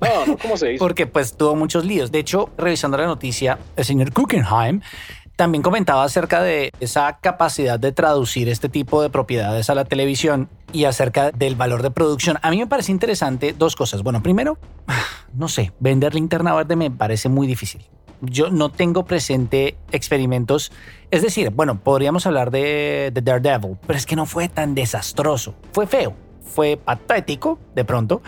No, 0.00 0.26
no 0.26 0.36
como 0.36 0.56
se 0.58 0.74
hizo. 0.74 0.84
Porque 0.84 1.06
pues 1.06 1.34
tuvo 1.34 1.54
muchos 1.56 1.86
líos. 1.86 2.12
De 2.12 2.18
hecho, 2.18 2.50
revisando 2.58 2.98
la 2.98 3.06
noticia, 3.06 3.58
el 3.74 3.86
señor 3.86 4.10
Guggenheim 4.10 4.82
también 5.36 5.62
comentaba 5.62 6.04
acerca 6.04 6.42
de 6.42 6.72
esa 6.80 7.18
capacidad 7.20 7.78
de 7.78 7.92
traducir 7.92 8.48
este 8.48 8.68
tipo 8.68 9.02
de 9.02 9.10
propiedades 9.10 9.68
a 9.68 9.74
la 9.74 9.84
televisión 9.84 10.48
y 10.72 10.84
acerca 10.84 11.30
del 11.30 11.56
valor 11.56 11.82
de 11.82 11.90
producción. 11.90 12.38
A 12.42 12.50
mí 12.50 12.58
me 12.58 12.66
parece 12.66 12.92
interesante 12.92 13.54
dos 13.56 13.74
cosas. 13.76 14.02
Bueno, 14.02 14.22
primero, 14.22 14.58
no 15.36 15.48
sé, 15.48 15.72
vender 15.80 16.14
linterna 16.14 16.54
verde 16.54 16.76
me 16.76 16.90
parece 16.90 17.28
muy 17.28 17.46
difícil. 17.46 17.84
Yo 18.20 18.50
no 18.50 18.70
tengo 18.70 19.04
presente 19.04 19.76
experimentos. 19.92 20.72
Es 21.10 21.22
decir, 21.22 21.50
bueno, 21.50 21.80
podríamos 21.80 22.26
hablar 22.26 22.50
de, 22.50 23.10
de 23.12 23.20
Daredevil, 23.20 23.76
pero 23.86 23.98
es 23.98 24.06
que 24.06 24.16
no 24.16 24.24
fue 24.24 24.48
tan 24.48 24.74
desastroso. 24.74 25.54
Fue 25.72 25.86
feo, 25.86 26.14
fue 26.42 26.76
patético 26.76 27.58
de 27.74 27.84
pronto, 27.84 28.22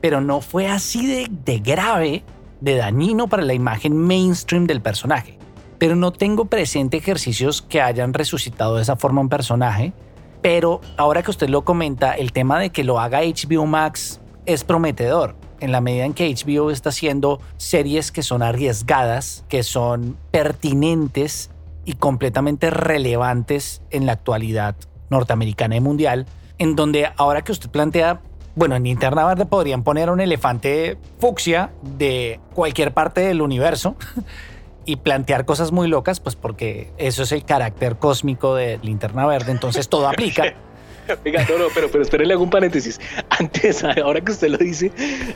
pero 0.00 0.20
no 0.20 0.40
fue 0.40 0.66
así 0.66 1.06
de, 1.06 1.28
de 1.30 1.60
grave, 1.60 2.24
de 2.60 2.76
dañino 2.76 3.28
para 3.28 3.42
la 3.42 3.54
imagen 3.54 3.96
mainstream 3.96 4.66
del 4.66 4.80
personaje 4.80 5.40
pero 5.80 5.96
no 5.96 6.12
tengo 6.12 6.44
presente 6.44 6.98
ejercicios 6.98 7.62
que 7.62 7.80
hayan 7.80 8.12
resucitado 8.12 8.76
de 8.76 8.82
esa 8.82 8.96
forma 8.96 9.22
un 9.22 9.30
personaje. 9.30 9.94
Pero 10.42 10.82
ahora 10.98 11.22
que 11.22 11.30
usted 11.30 11.48
lo 11.48 11.64
comenta, 11.64 12.12
el 12.12 12.32
tema 12.32 12.58
de 12.58 12.68
que 12.68 12.84
lo 12.84 13.00
haga 13.00 13.20
HBO 13.22 13.64
Max 13.64 14.20
es 14.44 14.62
prometedor. 14.62 15.36
En 15.60 15.72
la 15.72 15.80
medida 15.80 16.04
en 16.04 16.14
que 16.14 16.34
HBO 16.34 16.70
está 16.70 16.88
haciendo 16.88 17.40
series 17.56 18.12
que 18.12 18.22
son 18.22 18.42
arriesgadas, 18.42 19.44
que 19.48 19.62
son 19.62 20.16
pertinentes 20.30 21.50
y 21.84 21.94
completamente 21.94 22.70
relevantes 22.70 23.82
en 23.90 24.06
la 24.06 24.12
actualidad 24.12 24.74
norteamericana 25.10 25.76
y 25.76 25.80
mundial, 25.80 26.26
en 26.58 26.76
donde 26.76 27.08
ahora 27.16 27.42
que 27.42 27.52
usted 27.52 27.70
plantea, 27.70 28.20
bueno, 28.54 28.76
en 28.76 28.86
Interna 28.86 29.26
Verde 29.26 29.46
podrían 29.46 29.82
poner 29.82 30.10
un 30.10 30.20
elefante 30.20 30.98
fucsia 31.18 31.70
de 31.82 32.40
cualquier 32.54 32.92
parte 32.92 33.20
del 33.20 33.42
universo 33.42 33.96
y 34.86 34.96
plantear 34.96 35.44
cosas 35.44 35.72
muy 35.72 35.88
locas, 35.88 36.20
pues 36.20 36.36
porque 36.36 36.92
eso 36.96 37.22
es 37.22 37.32
el 37.32 37.44
carácter 37.44 37.96
cósmico 37.96 38.54
de 38.54 38.78
Linterna 38.82 39.26
Verde, 39.26 39.52
entonces 39.52 39.88
todo 39.88 40.08
aplica. 40.08 40.54
Venga, 41.24 41.44
no, 41.48 41.58
no, 41.58 41.66
pero, 41.74 41.88
pero 41.90 42.02
espérenle 42.02 42.34
hago 42.34 42.42
un 42.42 42.50
paréntesis. 42.50 43.00
Antes, 43.30 43.84
ahora 44.02 44.20
que 44.20 44.32
usted 44.32 44.48
lo 44.48 44.58
dice, 44.58 44.92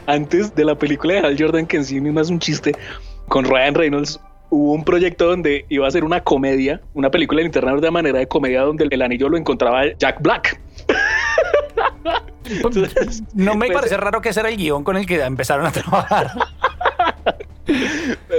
antes 0.07 0.55
de 0.55 0.65
la 0.65 0.75
película 0.77 1.15
de 1.15 1.21
Hal 1.21 1.37
Jordan, 1.39 1.67
que 1.67 1.79
en 1.79 1.85
sí 1.85 2.01
misma 2.01 2.21
es 2.21 2.31
un 2.31 2.39
chiste, 2.39 2.75
con 3.29 3.45
Ryan 3.45 3.75
Reynolds 3.75 4.21
hubo 4.51 4.73
un 4.73 4.85
proyecto 4.85 5.27
donde 5.27 5.65
iba 5.69 5.89
a 5.89 5.91
ser 5.91 6.05
una 6.05 6.23
comedia, 6.23 6.81
una 6.93 7.11
película 7.11 7.41
de 7.41 7.47
internet 7.47 7.77
de 7.81 7.91
manera 7.91 8.19
de 8.19 8.29
comedia 8.29 8.63
donde 8.63 8.87
el 8.89 9.03
anillo 9.03 9.29
lo 9.29 9.37
encontraba 9.37 9.85
Jack 9.99 10.21
Black. 10.21 10.61
no 13.35 13.55
me 13.55 13.67
pues, 13.67 13.73
parece 13.73 13.97
raro 13.97 14.21
que 14.21 14.29
ese 14.29 14.41
era 14.41 14.51
el 14.51 14.57
guion 14.57 14.85
con 14.85 14.97
el 14.97 15.07
que 15.07 15.21
empezaron 15.23 15.67
a 15.67 15.73
trabajar. 15.73 16.31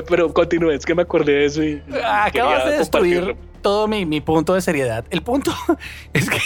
Pero 0.08 0.32
continúe, 0.34 0.72
es 0.72 0.86
que 0.86 0.94
me 0.94 1.02
acordé 1.02 1.34
de 1.34 1.46
eso 1.46 1.64
y. 1.64 1.82
Acabas 2.04 2.66
de 2.66 2.78
destruir 2.78 3.36
todo 3.66 3.88
mi, 3.88 4.22
punto 4.22 4.54
de 4.54 4.62
seriedad. 4.62 5.06
El 5.10 5.24
punto 5.24 5.52
es 6.14 6.30
que, 6.30 6.40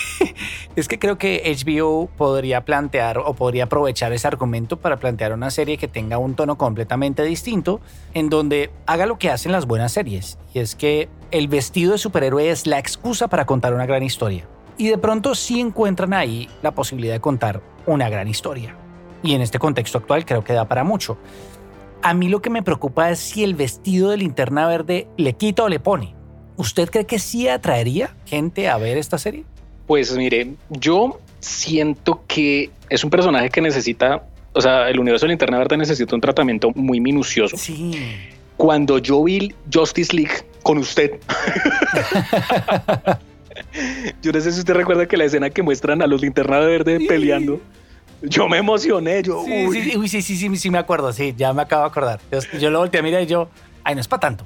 es 0.78 0.88
que 0.88 1.00
creo 1.00 1.18
que 1.18 1.54
HBO 1.54 2.08
podría 2.16 2.64
plantear 2.64 3.18
o 3.18 3.34
podría 3.34 3.66
aprovechar 3.66 4.14
ese 4.14 4.26
argumento 4.26 4.78
para 4.78 5.02
plantear 5.02 5.34
una 5.34 5.52
serie 5.52 5.78
que 5.78 5.90
tenga 5.90 6.18
un 6.18 6.36
tono 6.36 6.58
completamente 6.58 7.24
distinto, 7.24 7.82
en 8.14 8.30
donde 8.30 8.72
haga 8.86 9.06
lo 9.06 9.20
que 9.20 9.30
hacen 9.30 9.52
las 9.52 9.66
buenas 9.66 9.92
series. 9.92 10.38
Y 10.54 10.60
es 10.60 10.76
que 10.76 11.10
el 11.32 11.50
vestido 11.50 11.92
de 11.92 11.98
superhéroe 11.98 12.52
es 12.52 12.66
la 12.66 12.80
excusa 12.80 13.28
para 13.28 13.46
contar 13.46 13.74
una 13.74 13.86
gran 13.86 14.02
historia. 14.02 14.48
Y 14.78 14.88
de 14.88 14.98
pronto 14.98 15.36
sí 15.36 15.60
encuentran 15.60 16.14
ahí 16.14 16.48
la 16.62 16.72
posibilidad 16.72 17.16
de 17.16 17.20
contar 17.20 17.62
una 17.86 18.08
gran 18.08 18.30
historia. 18.30 18.78
Y 19.24 19.34
en 19.34 19.42
este 19.42 19.60
contexto 19.60 19.98
actual 19.98 20.24
creo 20.24 20.46
que 20.46 20.54
da 20.54 20.70
para 20.70 20.86
mucho. 20.86 21.18
A 22.02 22.14
mí 22.14 22.30
lo 22.30 22.42
que 22.42 22.50
me 22.50 22.64
preocupa 22.64 23.10
es 23.10 23.20
si 23.20 23.44
el 23.44 23.56
vestido 23.56 24.10
de 24.10 24.16
linterna 24.16 24.68
verde 24.68 25.10
le 25.18 25.34
quita 25.34 25.64
o 25.64 25.68
le 25.68 25.82
pone. 25.82 26.18
¿Usted 26.60 26.90
cree 26.90 27.06
que 27.06 27.20
sí 27.20 27.48
atraería 27.48 28.14
gente 28.26 28.68
a 28.68 28.78
ver 28.78 28.98
esta 28.98 29.18
serie? 29.18 29.46
Pues 29.88 30.14
mire, 30.18 30.56
yo 30.70 31.22
siento 31.40 32.22
que 32.28 32.70
es 32.90 33.02
un 33.02 33.10
personaje 33.10 33.50
que 33.50 33.62
necesita, 33.62 34.26
o 34.52 34.60
sea, 34.60 34.90
el 34.90 35.00
universo 35.00 35.26
de 35.26 35.30
Linterna 35.30 35.58
Verde 35.58 35.78
necesita 35.78 36.14
un 36.14 36.20
tratamiento 36.20 36.72
muy 36.76 37.00
minucioso. 37.00 37.56
Sí. 37.56 37.98
Cuando 38.58 38.98
yo 38.98 39.24
vi 39.24 39.56
Justice 39.74 40.14
League 40.14 40.34
con 40.62 40.80
usted, 40.80 41.12
yo 44.22 44.34
no 44.34 44.42
sé 44.42 44.52
si 44.52 44.60
usted 44.60 44.74
recuerda 44.74 45.08
que 45.08 45.16
la 45.16 45.24
escena 45.24 45.50
que 45.50 45.64
muestran 45.64 46.02
a 46.02 46.08
los 46.08 46.22
Linterna 46.22 46.60
Verde 46.60 46.98
sí. 46.98 47.08
peleando, 47.08 47.62
yo 48.22 48.50
me 48.50 48.58
emocioné, 48.58 49.24
yo. 49.24 49.46
Sí, 49.46 49.66
uy. 49.66 49.82
Sí, 49.82 50.10
sí, 50.10 50.22
sí, 50.22 50.36
sí, 50.36 50.58
sí, 50.58 50.70
me 50.70 50.78
acuerdo, 50.78 51.14
sí, 51.14 51.34
ya 51.38 51.54
me 51.54 51.62
acabo 51.62 51.84
de 51.84 51.88
acordar. 51.88 52.20
Yo, 52.34 52.40
yo 52.60 52.70
lo 52.70 52.80
volteé 52.80 53.00
a 53.00 53.04
mirar 53.04 53.22
y 53.22 53.28
yo, 53.28 53.48
ay, 53.86 53.96
no 53.96 54.02
es 54.02 54.10
para 54.10 54.20
tanto. 54.20 54.44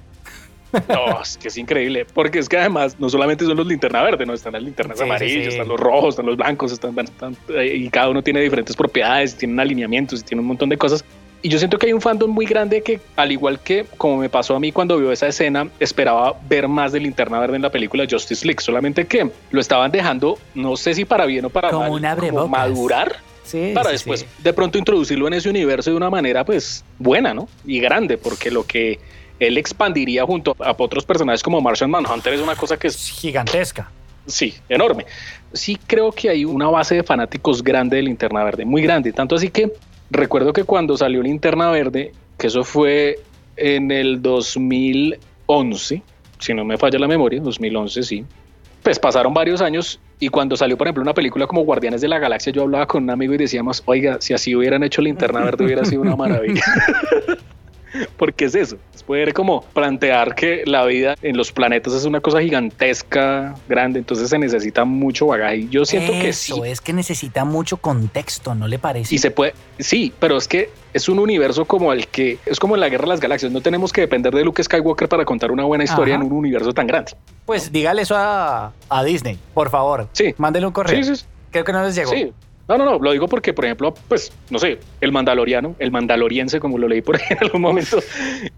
No, 0.90 1.22
es 1.22 1.38
que 1.38 1.48
es 1.50 1.58
increíble, 1.58 2.06
porque 2.14 2.40
es 2.40 2.50
que 2.50 2.58
además 2.58 3.00
no 3.00 3.10
solamente 3.10 3.46
son 3.46 3.58
los 3.58 3.68
linterna 3.68 4.02
verde, 4.02 4.26
no 4.26 4.34
están 4.34 4.54
las 4.54 4.64
linternas 4.64 4.98
sí, 4.98 5.04
amarillas, 5.04 5.44
sí, 5.44 5.50
están 5.50 5.68
los 5.68 5.80
rojos, 5.80 6.10
están 6.10 6.26
los 6.26 6.38
blancos, 6.38 6.72
están, 6.72 6.98
están, 6.98 7.38
y 7.64 7.90
cada 7.90 8.10
uno 8.10 8.22
tiene 8.22 8.42
diferentes 8.42 8.76
propiedades, 8.76 9.36
tienen 9.36 9.60
alineamientos, 9.60 10.24
tiene 10.24 10.42
un 10.42 10.48
montón 10.48 10.70
de 10.70 10.78
cosas. 10.78 11.06
Y 11.46 11.50
yo 11.50 11.58
siento 11.58 11.78
que 11.78 11.88
hay 11.88 11.94
un 11.94 12.00
fandom 12.00 12.32
muy 12.32 12.46
grande 12.46 12.82
que, 12.82 13.02
al 13.18 13.34
igual 13.34 13.60
que 13.60 13.86
como 13.98 14.16
me 14.16 14.30
pasó 14.30 14.56
a 14.56 14.62
mí 14.62 14.72
cuando 14.72 14.98
vio 14.98 15.12
esa 15.12 15.28
escena, 15.28 15.68
esperaba 15.78 16.38
ver 16.48 16.70
más 16.70 16.94
de 16.94 17.02
linterna 17.02 17.38
verde 17.38 17.58
en 17.58 17.62
la 17.62 17.70
película 17.70 18.06
Justice 18.10 18.46
League, 18.46 18.62
solamente 18.62 19.06
que 19.06 19.30
lo 19.52 19.60
estaban 19.60 19.92
dejando, 19.92 20.40
no 20.56 20.78
sé 20.78 20.94
si 20.94 21.04
para 21.04 21.26
bien 21.26 21.44
o 21.44 21.50
para 21.50 21.70
como 21.70 21.82
mal, 21.82 21.92
una 21.92 22.16
como 22.16 22.48
madurar. 22.48 23.18
Sí, 23.44 23.72
para 23.74 23.90
sí, 23.90 23.96
después 23.96 24.22
sí. 24.22 24.26
de 24.42 24.54
pronto 24.54 24.78
introducirlo 24.78 25.28
en 25.28 25.34
ese 25.34 25.50
universo 25.50 25.90
de 25.90 25.98
una 25.98 26.10
manera 26.10 26.46
pues 26.46 26.86
buena, 26.98 27.34
¿no? 27.34 27.50
Y 27.66 27.82
grande, 27.82 28.18
porque 28.18 28.50
lo 28.50 28.66
que 28.66 29.00
él 29.48 29.58
expandiría 29.58 30.26
junto 30.26 30.56
a 30.60 30.76
otros 30.78 31.06
personajes 31.06 31.44
como 31.44 31.62
Martian 31.62 31.90
Manhunter 31.90 32.34
es 32.34 32.42
una 32.42 32.56
cosa 32.56 32.78
que 32.78 32.88
es 32.88 33.10
gigantesca. 33.10 33.90
Sí, 34.26 34.56
enorme. 34.70 35.06
Sí 35.52 35.78
creo 35.88 36.12
que 36.12 36.30
hay 36.30 36.46
una 36.46 36.70
base 36.70 36.96
de 36.96 37.04
fanáticos 37.04 37.64
grande 37.64 37.98
de 37.98 38.04
Linterna 38.04 38.44
Verde, 38.44 38.66
muy 38.66 38.82
grande, 38.82 39.12
tanto 39.12 39.36
así 39.36 39.50
que 39.50 39.74
recuerdo 40.10 40.54
que 40.54 40.64
cuando 40.64 40.96
salió 40.98 41.22
Linterna 41.22 41.70
Verde, 41.72 42.14
que 42.38 42.48
eso 42.48 42.64
fue 42.64 43.20
en 43.58 43.92
el 43.92 44.22
2011, 44.22 46.02
si 46.40 46.54
no 46.54 46.66
me 46.66 46.78
falla 46.78 47.00
la 47.00 47.08
memoria, 47.08 47.42
2011 47.42 48.04
sí, 48.04 48.26
pues 48.82 49.00
pasaron 49.00 49.34
varios 49.34 49.62
años 49.62 50.00
y 50.20 50.30
cuando 50.30 50.56
salió, 50.56 50.78
por 50.78 50.88
ejemplo, 50.88 51.04
una 51.04 51.14
película 51.14 51.48
como 51.48 51.64
Guardianes 51.64 52.02
de 52.02 52.08
la 52.08 52.20
Galaxia, 52.20 52.54
yo 52.54 52.64
hablaba 52.64 52.86
con 52.86 53.04
un 53.04 53.10
amigo 53.10 53.34
y 53.34 53.38
decíamos, 53.38 53.84
oiga, 53.86 54.18
si 54.22 54.34
así 54.34 54.56
hubieran 54.56 54.84
hecho 54.84 55.02
Linterna 55.02 55.42
Verde 55.42 55.66
hubiera 55.66 55.86
sido 55.86 56.02
una 56.02 56.16
maravilla. 56.16 56.64
Porque 58.18 58.46
es 58.46 58.56
eso, 58.56 58.78
es 58.94 59.04
poder 59.04 59.34
como 59.34 59.62
plantear 59.74 60.36
que 60.36 60.64
la 60.66 60.86
vida 60.86 61.16
en 61.22 61.38
los 61.38 61.52
planetas 61.52 61.94
es 61.94 62.06
una 62.06 62.22
cosa 62.22 62.42
gigantesca, 62.42 63.56
grande, 63.70 64.00
entonces 64.00 64.30
se 64.30 64.38
necesita 64.38 64.86
mucho 64.86 65.28
bagaje. 65.28 65.68
Yo 65.70 65.86
siento 65.86 66.12
Eso, 66.14 66.22
que 66.22 66.34
sí. 66.34 66.54
es 66.66 66.82
que 66.82 66.94
necesita 66.94 67.46
mucho 67.46 67.78
contexto, 67.78 68.56
¿no 68.56 68.68
le 68.68 68.80
parece? 68.80 69.14
Y 69.14 69.18
se 69.18 69.32
puede, 69.32 69.54
sí, 69.80 70.14
pero 70.20 70.38
es 70.38 70.48
que 70.48 70.70
es 70.94 71.10
un 71.10 71.20
universo 71.20 71.66
como 71.66 71.94
el 71.94 72.08
que 72.08 72.38
es 72.46 72.60
como 72.60 72.76
en 72.76 72.82
la 72.82 72.90
guerra 72.90 73.04
de 73.04 73.10
las 73.10 73.20
galaxias. 73.20 73.52
No 73.52 73.62
tenemos 73.62 73.92
que 73.94 74.02
depender 74.02 74.34
de 74.34 74.44
Luke 74.44 74.64
Skywalker 74.64 75.08
para 75.10 75.26
contar 75.26 75.52
una 75.52 75.64
buena 75.64 75.84
historia 75.84 76.16
Ajá. 76.16 76.24
en 76.24 76.32
un 76.32 76.38
universo 76.38 76.74
tan 76.74 76.88
grande. 76.88 77.14
Pues 77.46 77.72
dígale 77.72 78.04
eso 78.04 78.16
a, 78.18 78.72
a 78.90 79.04
Disney, 79.04 79.38
por 79.54 79.70
favor. 79.70 80.08
Sí. 80.14 80.34
Mándele 80.38 80.68
un 80.68 80.74
correo. 80.74 81.04
Sí, 81.04 81.16
sí, 81.16 81.26
Creo 81.52 81.64
que 81.64 81.74
no 81.74 81.84
les 81.84 81.96
llegó. 81.96 82.12
sí. 82.12 82.32
No, 82.68 82.78
no, 82.78 82.86
no, 82.86 82.98
lo 82.98 83.12
digo 83.12 83.28
porque, 83.28 83.54
por 83.54 83.66
ejemplo, 83.66 83.94
pues, 84.08 84.32
no 84.50 84.58
sé, 84.58 84.80
el 85.02 85.12
mandaloriano, 85.12 85.76
el 85.80 85.92
mandaloriense, 85.92 86.62
como 86.62 86.78
lo 86.78 86.88
leí 86.88 87.02
por 87.02 87.18
ahí 87.18 87.24
en 87.30 87.38
algún 87.42 87.62
momento, 87.62 88.00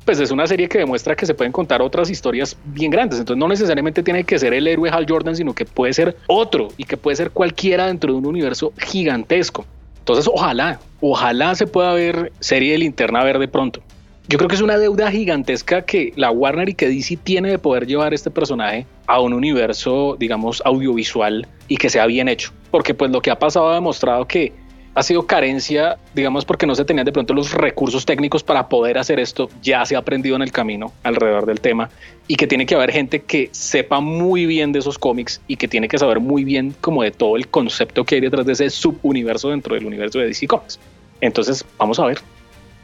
pues 0.06 0.20
es 0.20 0.30
una 0.30 0.46
serie 0.46 0.70
que 0.70 0.78
demuestra 0.78 1.16
que 1.16 1.26
se 1.26 1.34
pueden 1.34 1.52
contar 1.52 1.82
otras 1.82 2.10
historias 2.12 2.56
bien 2.66 2.92
grandes. 2.92 3.20
Entonces, 3.20 3.40
no 3.40 3.48
necesariamente 3.48 4.04
tiene 4.04 4.24
que 4.24 4.38
ser 4.38 4.54
el 4.54 4.68
héroe 4.68 4.92
Hal 4.92 5.08
Jordan, 5.10 5.36
sino 5.36 5.56
que 5.56 5.66
puede 5.66 5.94
ser 5.94 6.18
otro 6.28 6.68
y 6.78 6.84
que 6.84 6.98
puede 6.98 7.16
ser 7.16 7.32
cualquiera 7.32 7.88
dentro 7.88 8.12
de 8.12 8.20
un 8.20 8.28
universo 8.28 8.74
gigantesco. 8.78 9.66
Entonces, 10.00 10.30
ojalá, 10.32 10.80
ojalá 11.02 11.56
se 11.56 11.66
pueda 11.66 11.92
ver 11.94 12.32
serie 12.40 12.74
de 12.74 12.78
linterna 12.78 13.24
verde 13.24 13.48
pronto. 13.48 13.82
Yo 14.28 14.40
creo 14.40 14.48
que 14.48 14.56
es 14.56 14.62
una 14.62 14.80
deuda 14.80 15.12
gigantesca 15.12 15.84
que 15.84 16.12
la 16.16 16.32
Warner 16.32 16.70
y 16.70 16.74
que 16.74 16.90
DC 16.90 17.18
tiene 17.18 17.52
de 17.52 17.60
poder 17.60 17.86
llevar 17.86 18.12
este 18.12 18.32
personaje 18.32 18.88
a 19.06 19.22
un 19.22 19.34
universo, 19.34 20.16
digamos, 20.20 20.64
audiovisual 20.66 21.48
y 21.68 21.78
que 21.78 21.92
sea 21.92 22.08
bien 22.08 22.28
hecho. 22.28 22.52
Porque 22.72 22.96
pues 22.96 23.12
lo 23.12 23.22
que 23.22 23.30
ha 23.30 23.38
pasado 23.38 23.70
ha 23.70 23.76
demostrado 23.76 24.26
que 24.26 24.52
ha 24.96 25.04
sido 25.04 25.28
carencia, 25.28 25.98
digamos, 26.16 26.44
porque 26.44 26.66
no 26.66 26.74
se 26.74 26.86
tenían 26.86 27.06
de 27.06 27.12
pronto 27.12 27.36
los 27.36 27.54
recursos 27.54 28.04
técnicos 28.04 28.42
para 28.42 28.68
poder 28.68 28.98
hacer 28.98 29.20
esto. 29.20 29.48
Ya 29.62 29.86
se 29.86 29.96
ha 29.96 30.00
aprendido 30.00 30.36
en 30.38 30.42
el 30.42 30.52
camino 30.52 30.92
alrededor 31.04 31.46
del 31.46 31.60
tema 31.60 31.92
y 32.28 32.36
que 32.36 32.48
tiene 32.48 32.66
que 32.66 32.74
haber 32.74 32.92
gente 32.92 33.22
que 33.22 33.50
sepa 33.52 34.00
muy 34.00 34.48
bien 34.48 34.72
de 34.72 34.80
esos 34.80 34.98
cómics 34.98 35.40
y 35.48 35.58
que 35.58 35.68
tiene 35.68 35.88
que 35.88 36.00
saber 36.00 36.20
muy 36.20 36.44
bien 36.44 36.74
como 36.82 37.04
de 37.04 37.12
todo 37.12 37.36
el 37.36 37.48
concepto 37.48 38.04
que 38.06 38.16
hay 38.16 38.22
detrás 38.22 38.48
de 38.48 38.54
ese 38.54 38.72
subuniverso 38.72 39.50
dentro 39.50 39.76
del 39.76 39.86
universo 39.86 40.18
de 40.18 40.28
DC 40.28 40.48
Comics. 40.48 40.80
Entonces, 41.22 41.64
vamos 41.78 42.00
a 42.00 42.06
ver. 42.06 42.18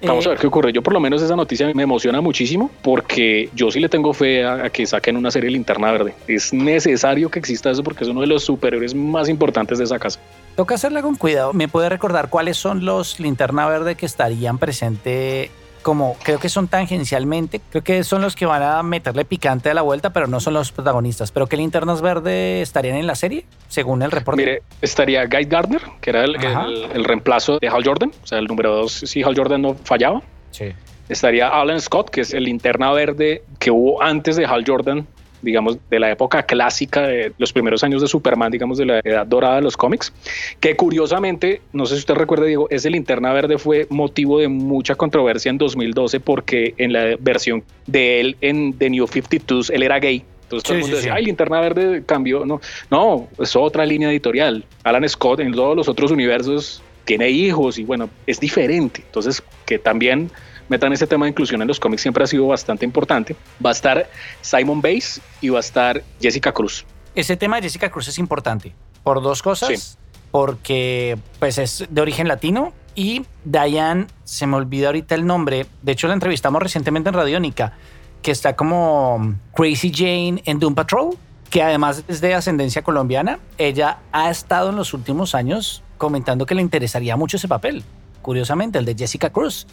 Vamos 0.03 0.25
Eh, 0.25 0.29
a 0.29 0.31
ver 0.31 0.39
qué 0.39 0.47
ocurre. 0.47 0.73
Yo 0.73 0.81
por 0.81 0.93
lo 0.93 0.99
menos 0.99 1.21
esa 1.21 1.35
noticia 1.35 1.71
me 1.73 1.83
emociona 1.83 2.21
muchísimo 2.21 2.71
porque 2.81 3.49
yo 3.53 3.69
sí 3.71 3.79
le 3.79 3.89
tengo 3.89 4.13
fe 4.13 4.43
a, 4.43 4.65
a 4.65 4.69
que 4.69 4.85
saquen 4.85 5.17
una 5.17 5.31
serie 5.31 5.49
linterna 5.49 5.91
verde. 5.91 6.13
Es 6.27 6.53
necesario 6.53 7.29
que 7.29 7.39
exista 7.39 7.69
eso 7.71 7.83
porque 7.83 8.03
es 8.03 8.09
uno 8.09 8.21
de 8.21 8.27
los 8.27 8.43
superhéroes 8.43 8.95
más 8.95 9.29
importantes 9.29 9.77
de 9.77 9.83
esa 9.85 9.99
casa. 9.99 10.19
Toca 10.55 10.75
hacerla 10.75 11.01
con 11.01 11.15
cuidado. 11.15 11.53
¿Me 11.53 11.67
puede 11.67 11.89
recordar 11.89 12.29
cuáles 12.29 12.57
son 12.57 12.83
los 12.83 13.19
linterna 13.19 13.67
verde 13.67 13.95
que 13.95 14.05
estarían 14.05 14.57
presente? 14.57 15.49
Como 15.81 16.15
creo 16.23 16.39
que 16.39 16.47
son 16.49 16.67
tangencialmente, 16.67 17.59
creo 17.71 17.83
que 17.83 18.03
son 18.03 18.21
los 18.21 18.35
que 18.35 18.45
van 18.45 18.61
a 18.61 18.83
meterle 18.83 19.25
picante 19.25 19.69
a 19.69 19.73
la 19.73 19.81
vuelta, 19.81 20.11
pero 20.11 20.27
no 20.27 20.39
son 20.39 20.53
los 20.53 20.71
protagonistas. 20.71 21.31
¿Pero 21.31 21.47
qué 21.47 21.57
linternas 21.57 22.01
verde 22.01 22.61
estarían 22.61 22.97
en 22.97 23.07
la 23.07 23.15
serie, 23.15 23.45
según 23.67 24.01
el 24.03 24.11
reporte? 24.11 24.41
Mire, 24.41 24.61
estaría 24.81 25.25
Guy 25.25 25.45
Gardner, 25.45 25.81
que 25.99 26.09
era 26.11 26.23
el, 26.23 26.35
el- 26.35 26.91
el 26.93 27.03
reemplazo 27.03 27.57
de 27.59 27.67
Hal 27.67 27.83
Jordan, 27.85 28.11
o 28.23 28.27
sea, 28.27 28.37
el 28.39 28.45
número 28.45 28.75
dos, 28.75 28.91
si 28.93 29.23
Hal 29.23 29.35
Jordan 29.35 29.61
no 29.63 29.75
fallaba. 29.75 30.21
Sí. 30.51 30.65
Estaría 31.09 31.47
Alan 31.49 31.81
Scott, 31.81 32.09
que 32.09 32.21
es 32.21 32.33
el 32.33 32.43
linterna 32.45 32.91
verde 32.93 33.43
que 33.59 33.71
hubo 33.71 34.01
antes 34.01 34.35
de 34.35 34.45
Hal 34.45 34.63
Jordan, 34.65 35.07
digamos, 35.41 35.77
de 35.89 35.99
la 35.99 36.11
época 36.11 36.43
clásica 36.43 37.07
de 37.07 37.33
los 37.37 37.51
primeros 37.53 37.83
años 37.83 38.01
de 38.01 38.07
Superman, 38.07 38.51
digamos, 38.51 38.77
de 38.77 38.85
la 38.85 38.99
edad 38.99 39.25
dorada 39.25 39.55
de 39.55 39.61
los 39.61 39.77
cómics, 39.77 40.13
que 40.59 40.75
curiosamente, 40.75 41.61
no 41.73 41.85
sé 41.85 41.95
si 41.95 41.99
usted 41.99 42.15
recuerda, 42.15 42.45
Diego, 42.45 42.67
ese 42.69 42.89
linterna 42.89 43.33
verde 43.33 43.57
fue 43.57 43.87
motivo 43.89 44.39
de 44.39 44.47
mucha 44.47 44.95
controversia 44.95 45.49
en 45.49 45.57
2012 45.57 46.19
porque 46.19 46.73
en 46.77 46.93
la 46.93 47.15
versión 47.19 47.63
de 47.87 48.19
él 48.19 48.37
en 48.41 48.73
The 48.77 48.89
New 48.89 49.07
52 49.07 49.69
él 49.69 49.83
era 49.83 49.99
gay. 49.99 50.23
Entonces 50.43 50.63
todo 50.63 50.73
Sí, 50.73 50.79
el 50.79 50.81
mundo 50.81 50.95
sí, 50.97 51.01
decía, 51.01 51.13
sí. 51.13 51.17
ay, 51.17 51.25
linterna 51.25 51.61
verde 51.61 52.03
cambió. 52.05 52.45
No, 52.45 52.59
no, 52.89 53.27
es 53.39 53.55
otra 53.55 53.85
línea 53.85 54.11
editorial. 54.11 54.65
Alan 54.83 55.07
Scott 55.07 55.39
en 55.39 55.53
todos 55.53 55.77
los 55.77 55.87
otros 55.87 56.11
universos 56.11 56.83
tiene 57.11 57.29
hijos 57.29 57.77
y 57.77 57.83
bueno, 57.83 58.09
es 58.25 58.39
diferente. 58.39 59.03
Entonces, 59.05 59.43
que 59.65 59.77
también 59.77 60.31
metan 60.69 60.93
ese 60.93 61.05
tema 61.05 61.25
de 61.25 61.31
inclusión 61.31 61.61
en 61.61 61.67
los 61.67 61.77
cómics 61.77 62.03
siempre 62.03 62.23
ha 62.23 62.27
sido 62.27 62.47
bastante 62.47 62.85
importante. 62.85 63.35
Va 63.63 63.71
a 63.71 63.73
estar 63.73 64.09
Simon 64.39 64.81
Bass 64.81 65.19
y 65.41 65.49
va 65.49 65.57
a 65.57 65.59
estar 65.59 66.01
Jessica 66.21 66.53
Cruz. 66.53 66.85
Ese 67.13 67.35
tema 67.35 67.57
de 67.57 67.63
Jessica 67.63 67.91
Cruz 67.91 68.07
es 68.07 68.17
importante 68.17 68.73
por 69.03 69.21
dos 69.21 69.41
cosas. 69.41 69.67
Sí. 69.77 69.97
Porque 70.31 71.17
pues 71.37 71.57
es 71.57 71.85
de 71.89 71.99
origen 71.99 72.29
latino 72.29 72.71
y 72.95 73.25
Diane, 73.43 74.07
se 74.23 74.47
me 74.47 74.55
olvida 74.55 74.87
ahorita 74.87 75.13
el 75.13 75.25
nombre, 75.25 75.65
de 75.81 75.91
hecho 75.91 76.07
la 76.07 76.13
entrevistamos 76.13 76.63
recientemente 76.63 77.09
en 77.09 77.15
Radiónica, 77.15 77.73
que 78.21 78.31
está 78.31 78.55
como 78.55 79.35
Crazy 79.53 79.91
Jane 79.93 80.41
en 80.45 80.59
Doom 80.59 80.75
Patrol, 80.75 81.17
que 81.49 81.61
además 81.61 82.05
es 82.07 82.21
de 82.21 82.35
ascendencia 82.35 82.83
colombiana. 82.83 83.39
Ella 83.57 83.97
ha 84.13 84.29
estado 84.29 84.69
en 84.69 84.77
los 84.77 84.93
últimos 84.93 85.35
años 85.35 85.83
comentando 86.01 86.47
que 86.47 86.55
le 86.55 86.63
interesaría 86.63 87.15
mucho 87.15 87.37
ese 87.37 87.47
papel, 87.47 87.83
curiosamente, 88.23 88.79
el 88.79 88.85
de 88.85 88.95
Jessica 88.95 89.29
Cruz. 89.29 89.67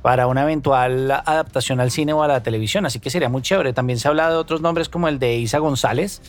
para 0.00 0.28
una 0.28 0.42
eventual 0.42 1.10
adaptación 1.10 1.80
al 1.80 1.90
cine 1.90 2.12
o 2.12 2.22
a 2.22 2.28
la 2.28 2.42
televisión, 2.42 2.86
así 2.86 3.00
que 3.00 3.10
sería 3.10 3.28
muy 3.28 3.42
chévere. 3.42 3.72
También 3.72 3.98
se 3.98 4.06
ha 4.06 4.10
hablado 4.10 4.34
de 4.34 4.38
otros 4.38 4.60
nombres 4.60 4.88
como 4.88 5.08
el 5.08 5.18
de 5.18 5.36
Isa 5.36 5.58
González, 5.58 6.22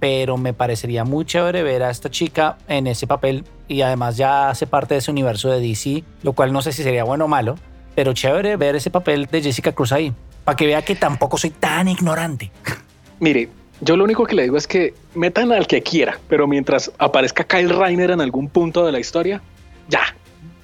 pero 0.00 0.36
me 0.38 0.54
parecería 0.54 1.04
muy 1.04 1.26
chévere 1.26 1.62
ver 1.62 1.82
a 1.82 1.90
esta 1.90 2.10
chica 2.10 2.56
en 2.68 2.86
ese 2.86 3.06
papel 3.06 3.44
y 3.68 3.82
además 3.82 4.16
ya 4.16 4.48
hace 4.48 4.66
parte 4.66 4.94
de 4.94 4.98
ese 5.00 5.10
universo 5.10 5.50
de 5.50 5.60
DC, 5.60 6.04
lo 6.22 6.32
cual 6.32 6.52
no 6.52 6.62
sé 6.62 6.72
si 6.72 6.82
sería 6.82 7.04
bueno 7.04 7.26
o 7.26 7.28
malo, 7.28 7.56
pero 7.94 8.14
chévere 8.14 8.56
ver 8.56 8.76
ese 8.76 8.90
papel 8.90 9.26
de 9.26 9.42
Jessica 9.42 9.72
Cruz 9.72 9.92
ahí, 9.92 10.12
para 10.44 10.56
que 10.56 10.66
vea 10.66 10.82
que 10.82 10.96
tampoco 10.96 11.36
soy 11.36 11.50
tan 11.50 11.86
ignorante. 11.86 12.50
Mire, 13.20 13.50
yo 13.80 13.96
lo 13.96 14.04
único 14.04 14.26
que 14.26 14.34
le 14.34 14.42
digo 14.42 14.56
es 14.56 14.66
que 14.66 14.94
metan 15.14 15.52
al 15.52 15.66
que 15.66 15.82
quiera, 15.82 16.18
pero 16.28 16.46
mientras 16.46 16.90
aparezca 16.98 17.44
Kyle 17.44 17.68
Reiner 17.68 18.10
en 18.10 18.20
algún 18.20 18.48
punto 18.48 18.84
de 18.84 18.92
la 18.92 18.98
historia, 18.98 19.40
ya. 19.88 20.14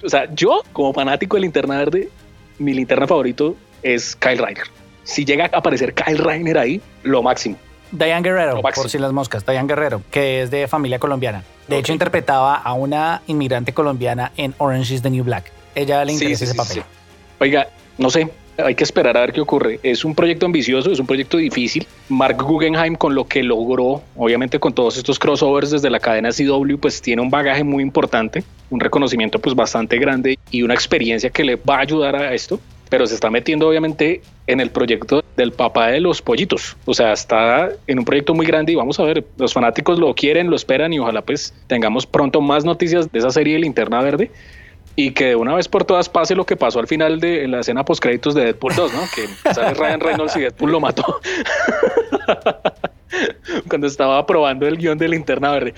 O 0.05 0.09
sea, 0.09 0.33
yo 0.35 0.63
como 0.73 0.93
fanático 0.93 1.37
de 1.37 1.43
Linterna 1.43 1.79
Verde, 1.79 2.11
mi 2.59 2.75
linterna 2.75 3.07
favorito 3.07 3.57
es 3.83 4.17
Kyle 4.17 4.39
Reiner. 4.39 4.67
Si 5.05 5.25
llega 5.25 5.45
a 5.53 5.59
aparecer 5.59 5.95
Kyle 5.95 6.19
Reiner 6.19 6.59
ahí, 6.59 6.81
lo 7.03 7.23
máximo. 7.23 7.57
Diane 7.93 8.23
Guerrero, 8.23 8.61
por 8.61 8.91
si 8.91 8.99
las 8.99 9.13
moscas, 9.13 9.47
Diane 9.47 9.69
Guerrero, 9.69 10.03
que 10.11 10.43
es 10.43 10.51
de 10.51 10.67
familia 10.67 10.99
colombiana. 10.99 11.45
De 11.69 11.79
hecho, 11.79 11.93
interpretaba 11.93 12.57
a 12.57 12.73
una 12.75 13.23
inmigrante 13.27 13.73
colombiana 13.73 14.33
en 14.37 14.55
Orange 14.59 14.95
is 14.95 15.03
the 15.03 15.11
New 15.11 15.25
Black. 15.25 15.53
Ella 15.75 16.05
le 16.05 16.13
interesa 16.13 16.45
ese 16.45 16.55
papel. 16.55 16.83
Oiga, 17.41 17.69
no 17.99 18.11
sé, 18.11 18.31
hay 18.59 18.75
que 18.75 18.85
esperar 18.85 19.17
a 19.17 19.21
ver 19.21 19.33
qué 19.33 19.41
ocurre. 19.41 19.81
Es 19.83 20.05
un 20.05 20.15
proyecto 20.15 20.47
ambicioso, 20.47 20.91
es 20.91 20.99
un 20.99 21.07
proyecto 21.07 21.37
difícil. 21.37 21.87
Mark 22.09 22.43
Guggenheim 22.43 22.95
con 22.95 23.15
lo 23.15 23.27
que 23.27 23.43
logró, 23.43 24.03
obviamente 24.17 24.59
con 24.59 24.73
todos 24.73 24.97
estos 24.97 25.19
crossovers 25.19 25.71
desde 25.71 25.91
la 25.91 26.01
cadena 26.01 26.31
CW, 26.31 26.77
pues 26.79 27.01
tiene 27.01 27.23
un 27.23 27.31
bagaje 27.31 27.65
muy 27.65 27.83
importante, 27.83 28.45
un 28.71 28.81
reconocimiento 28.81 29.39
pues 29.39 29.55
bastante 29.55 29.99
grande 29.99 30.39
y 30.51 30.63
una 30.63 30.75
experiencia 30.75 31.31
que 31.31 31.45
le 31.45 31.57
va 31.57 31.77
a 31.77 31.81
ayudar 31.81 32.17
a 32.17 32.35
esto 32.35 32.61
pero 32.95 33.09
se 33.09 33.15
está 33.15 33.29
metiendo 33.29 33.69
obviamente 33.69 34.21
en 34.47 34.61
el 34.61 34.71
proyecto 34.71 35.25
del 35.37 35.51
papá 35.51 35.89
de 35.89 36.01
los 36.01 36.23
pollitos. 36.23 36.77
O 36.85 36.95
sea, 36.95 37.13
está 37.13 37.71
en 37.89 37.99
un 37.99 38.05
proyecto 38.05 38.35
muy 38.35 38.47
grande 38.47 38.71
y 38.71 38.75
vamos 38.77 39.01
a 39.01 39.03
ver, 39.03 39.25
los 39.37 39.53
fanáticos 39.53 39.99
lo 39.99 40.15
quieren, 40.15 40.49
lo 40.49 40.55
esperan 40.55 40.93
y 40.93 41.01
ojalá 41.01 41.23
pues 41.23 41.53
tengamos 41.67 42.07
pronto 42.07 42.41
más 42.41 42.65
noticias 42.65 43.11
de 43.11 43.19
esa 43.19 43.31
serie 43.31 43.55
de 43.55 43.61
Linterna 43.61 44.01
Verde 44.01 44.31
y 44.97 45.11
que 45.11 45.27
de 45.27 45.37
una 45.37 45.55
vez 45.55 45.69
por 45.69 45.85
todas 45.85 46.09
pase 46.09 46.35
lo 46.35 46.47
que 46.47 46.57
pasó 46.57 46.79
al 46.81 46.87
final 46.87 47.21
de 47.21 47.49
la 47.49 47.61
escena 47.61 47.85
post 47.85 48.03
créditos 48.03 48.35
de 48.35 48.45
Deadpool 48.45 48.75
2, 48.75 48.93
¿no? 48.93 49.01
Que 49.15 49.53
sale 49.55 49.75
Ryan 49.75 50.01
Reynolds 50.01 50.37
y 50.37 50.41
Deadpool 50.41 50.73
lo 50.73 50.81
mató 50.81 51.21
cuando 53.69 53.87
estaba 53.87 54.25
probando 54.27 54.67
el 54.67 54.77
guion 54.77 54.99
de 54.99 55.09
Linterna 55.09 55.51
Verde. 55.51 55.75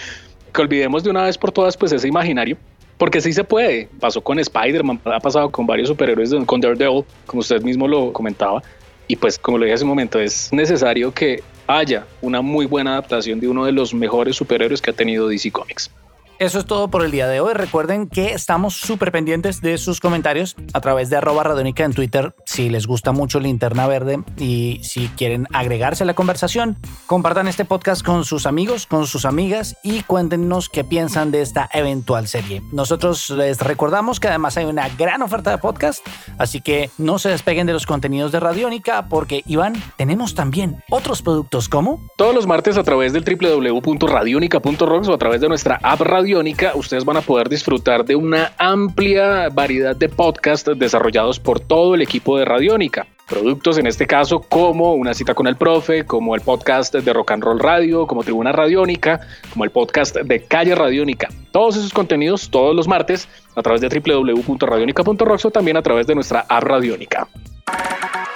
Que 0.52 0.62
olvidemos 0.62 1.04
de 1.04 1.10
una 1.10 1.24
vez 1.24 1.36
por 1.36 1.52
todas 1.52 1.76
pues 1.76 1.92
ese 1.92 2.08
imaginario 2.08 2.56
porque 2.98 3.20
sí 3.20 3.32
se 3.32 3.44
puede. 3.44 3.88
Pasó 4.00 4.20
con 4.20 4.38
Spider-Man, 4.38 5.00
ha 5.04 5.20
pasado 5.20 5.50
con 5.50 5.66
varios 5.66 5.88
superhéroes, 5.88 6.34
con 6.46 6.60
Daredevil, 6.60 7.04
como 7.26 7.40
usted 7.40 7.62
mismo 7.62 7.86
lo 7.86 8.12
comentaba. 8.12 8.62
Y 9.08 9.16
pues, 9.16 9.38
como 9.38 9.58
lo 9.58 9.64
dije 9.64 9.74
hace 9.74 9.84
un 9.84 9.90
momento, 9.90 10.18
es 10.18 10.52
necesario 10.52 11.12
que 11.12 11.42
haya 11.66 12.06
una 12.22 12.40
muy 12.42 12.66
buena 12.66 12.92
adaptación 12.92 13.38
de 13.38 13.48
uno 13.48 13.64
de 13.64 13.72
los 13.72 13.94
mejores 13.94 14.36
superhéroes 14.36 14.80
que 14.80 14.90
ha 14.90 14.94
tenido 14.94 15.28
DC 15.28 15.50
Comics. 15.50 15.90
Eso 16.38 16.58
es 16.58 16.66
todo 16.66 16.88
por 16.88 17.02
el 17.02 17.10
día 17.10 17.28
de 17.28 17.40
hoy. 17.40 17.54
Recuerden 17.54 18.08
que 18.08 18.34
estamos 18.34 18.74
súper 18.74 19.10
pendientes 19.10 19.62
de 19.62 19.78
sus 19.78 20.00
comentarios 20.00 20.54
a 20.74 20.82
través 20.82 21.08
de 21.08 21.16
arroba 21.16 21.42
en 21.58 21.92
Twitter 21.94 22.34
si 22.44 22.68
les 22.68 22.86
gusta 22.86 23.12
mucho 23.12 23.40
Linterna 23.40 23.86
Verde 23.86 24.22
y 24.36 24.80
si 24.82 25.08
quieren 25.08 25.46
agregarse 25.54 26.02
a 26.02 26.06
la 26.06 26.12
conversación. 26.12 26.76
Compartan 27.06 27.48
este 27.48 27.64
podcast 27.64 28.04
con 28.04 28.26
sus 28.26 28.44
amigos, 28.44 28.86
con 28.86 29.06
sus 29.06 29.24
amigas 29.24 29.76
y 29.82 30.02
cuéntenos 30.02 30.68
qué 30.68 30.84
piensan 30.84 31.30
de 31.30 31.40
esta 31.40 31.70
eventual 31.72 32.28
serie. 32.28 32.60
Nosotros 32.70 33.30
les 33.30 33.58
recordamos 33.60 34.20
que 34.20 34.28
además 34.28 34.58
hay 34.58 34.66
una 34.66 34.90
gran 34.90 35.22
oferta 35.22 35.50
de 35.50 35.58
podcast, 35.58 36.06
así 36.36 36.60
que 36.60 36.90
no 36.98 37.18
se 37.18 37.30
despeguen 37.30 37.66
de 37.66 37.72
los 37.72 37.86
contenidos 37.86 38.30
de 38.32 38.40
Radiónica 38.40 39.08
porque, 39.08 39.42
Iván, 39.46 39.82
tenemos 39.96 40.34
también 40.34 40.82
otros 40.90 41.22
productos 41.22 41.70
como... 41.70 41.98
Todos 42.18 42.34
los 42.34 42.46
martes 42.46 42.76
a 42.76 42.82
través 42.82 43.14
del 43.14 43.24
www.radionica.rocks 43.24 45.08
o 45.08 45.14
a 45.14 45.18
través 45.18 45.40
de 45.40 45.48
nuestra 45.48 45.78
app 45.82 46.00
Radio 46.02 46.25
ustedes 46.74 47.04
van 47.04 47.16
a 47.16 47.20
poder 47.20 47.48
disfrutar 47.48 48.04
de 48.04 48.16
una 48.16 48.52
amplia 48.58 49.48
variedad 49.48 49.94
de 49.94 50.08
podcasts 50.08 50.70
desarrollados 50.76 51.38
por 51.38 51.60
todo 51.60 51.94
el 51.94 52.02
equipo 52.02 52.36
de 52.38 52.44
Radiónica. 52.44 53.06
Productos 53.28 53.78
en 53.78 53.86
este 53.86 54.06
caso 54.06 54.40
como 54.40 54.94
Una 54.94 55.14
cita 55.14 55.34
con 55.34 55.46
el 55.46 55.56
profe, 55.56 56.04
como 56.04 56.34
el 56.34 56.40
podcast 56.40 56.94
de 56.94 57.12
Rock 57.12 57.32
and 57.32 57.42
Roll 57.42 57.60
Radio, 57.60 58.06
como 58.06 58.22
Tribuna 58.22 58.52
Radiónica, 58.52 59.20
como 59.50 59.64
el 59.64 59.70
podcast 59.70 60.16
de 60.16 60.44
Calle 60.44 60.74
Radiónica. 60.74 61.28
Todos 61.52 61.76
esos 61.76 61.92
contenidos 61.92 62.50
todos 62.50 62.74
los 62.74 62.88
martes 62.88 63.28
a 63.54 63.62
través 63.62 63.80
de 63.80 63.88
www.radionica.rocks 63.88 65.44
o 65.44 65.50
también 65.50 65.76
a 65.76 65.82
través 65.82 66.06
de 66.06 66.14
nuestra 66.14 66.44
app 66.48 66.64
Radiónica. 66.64 67.28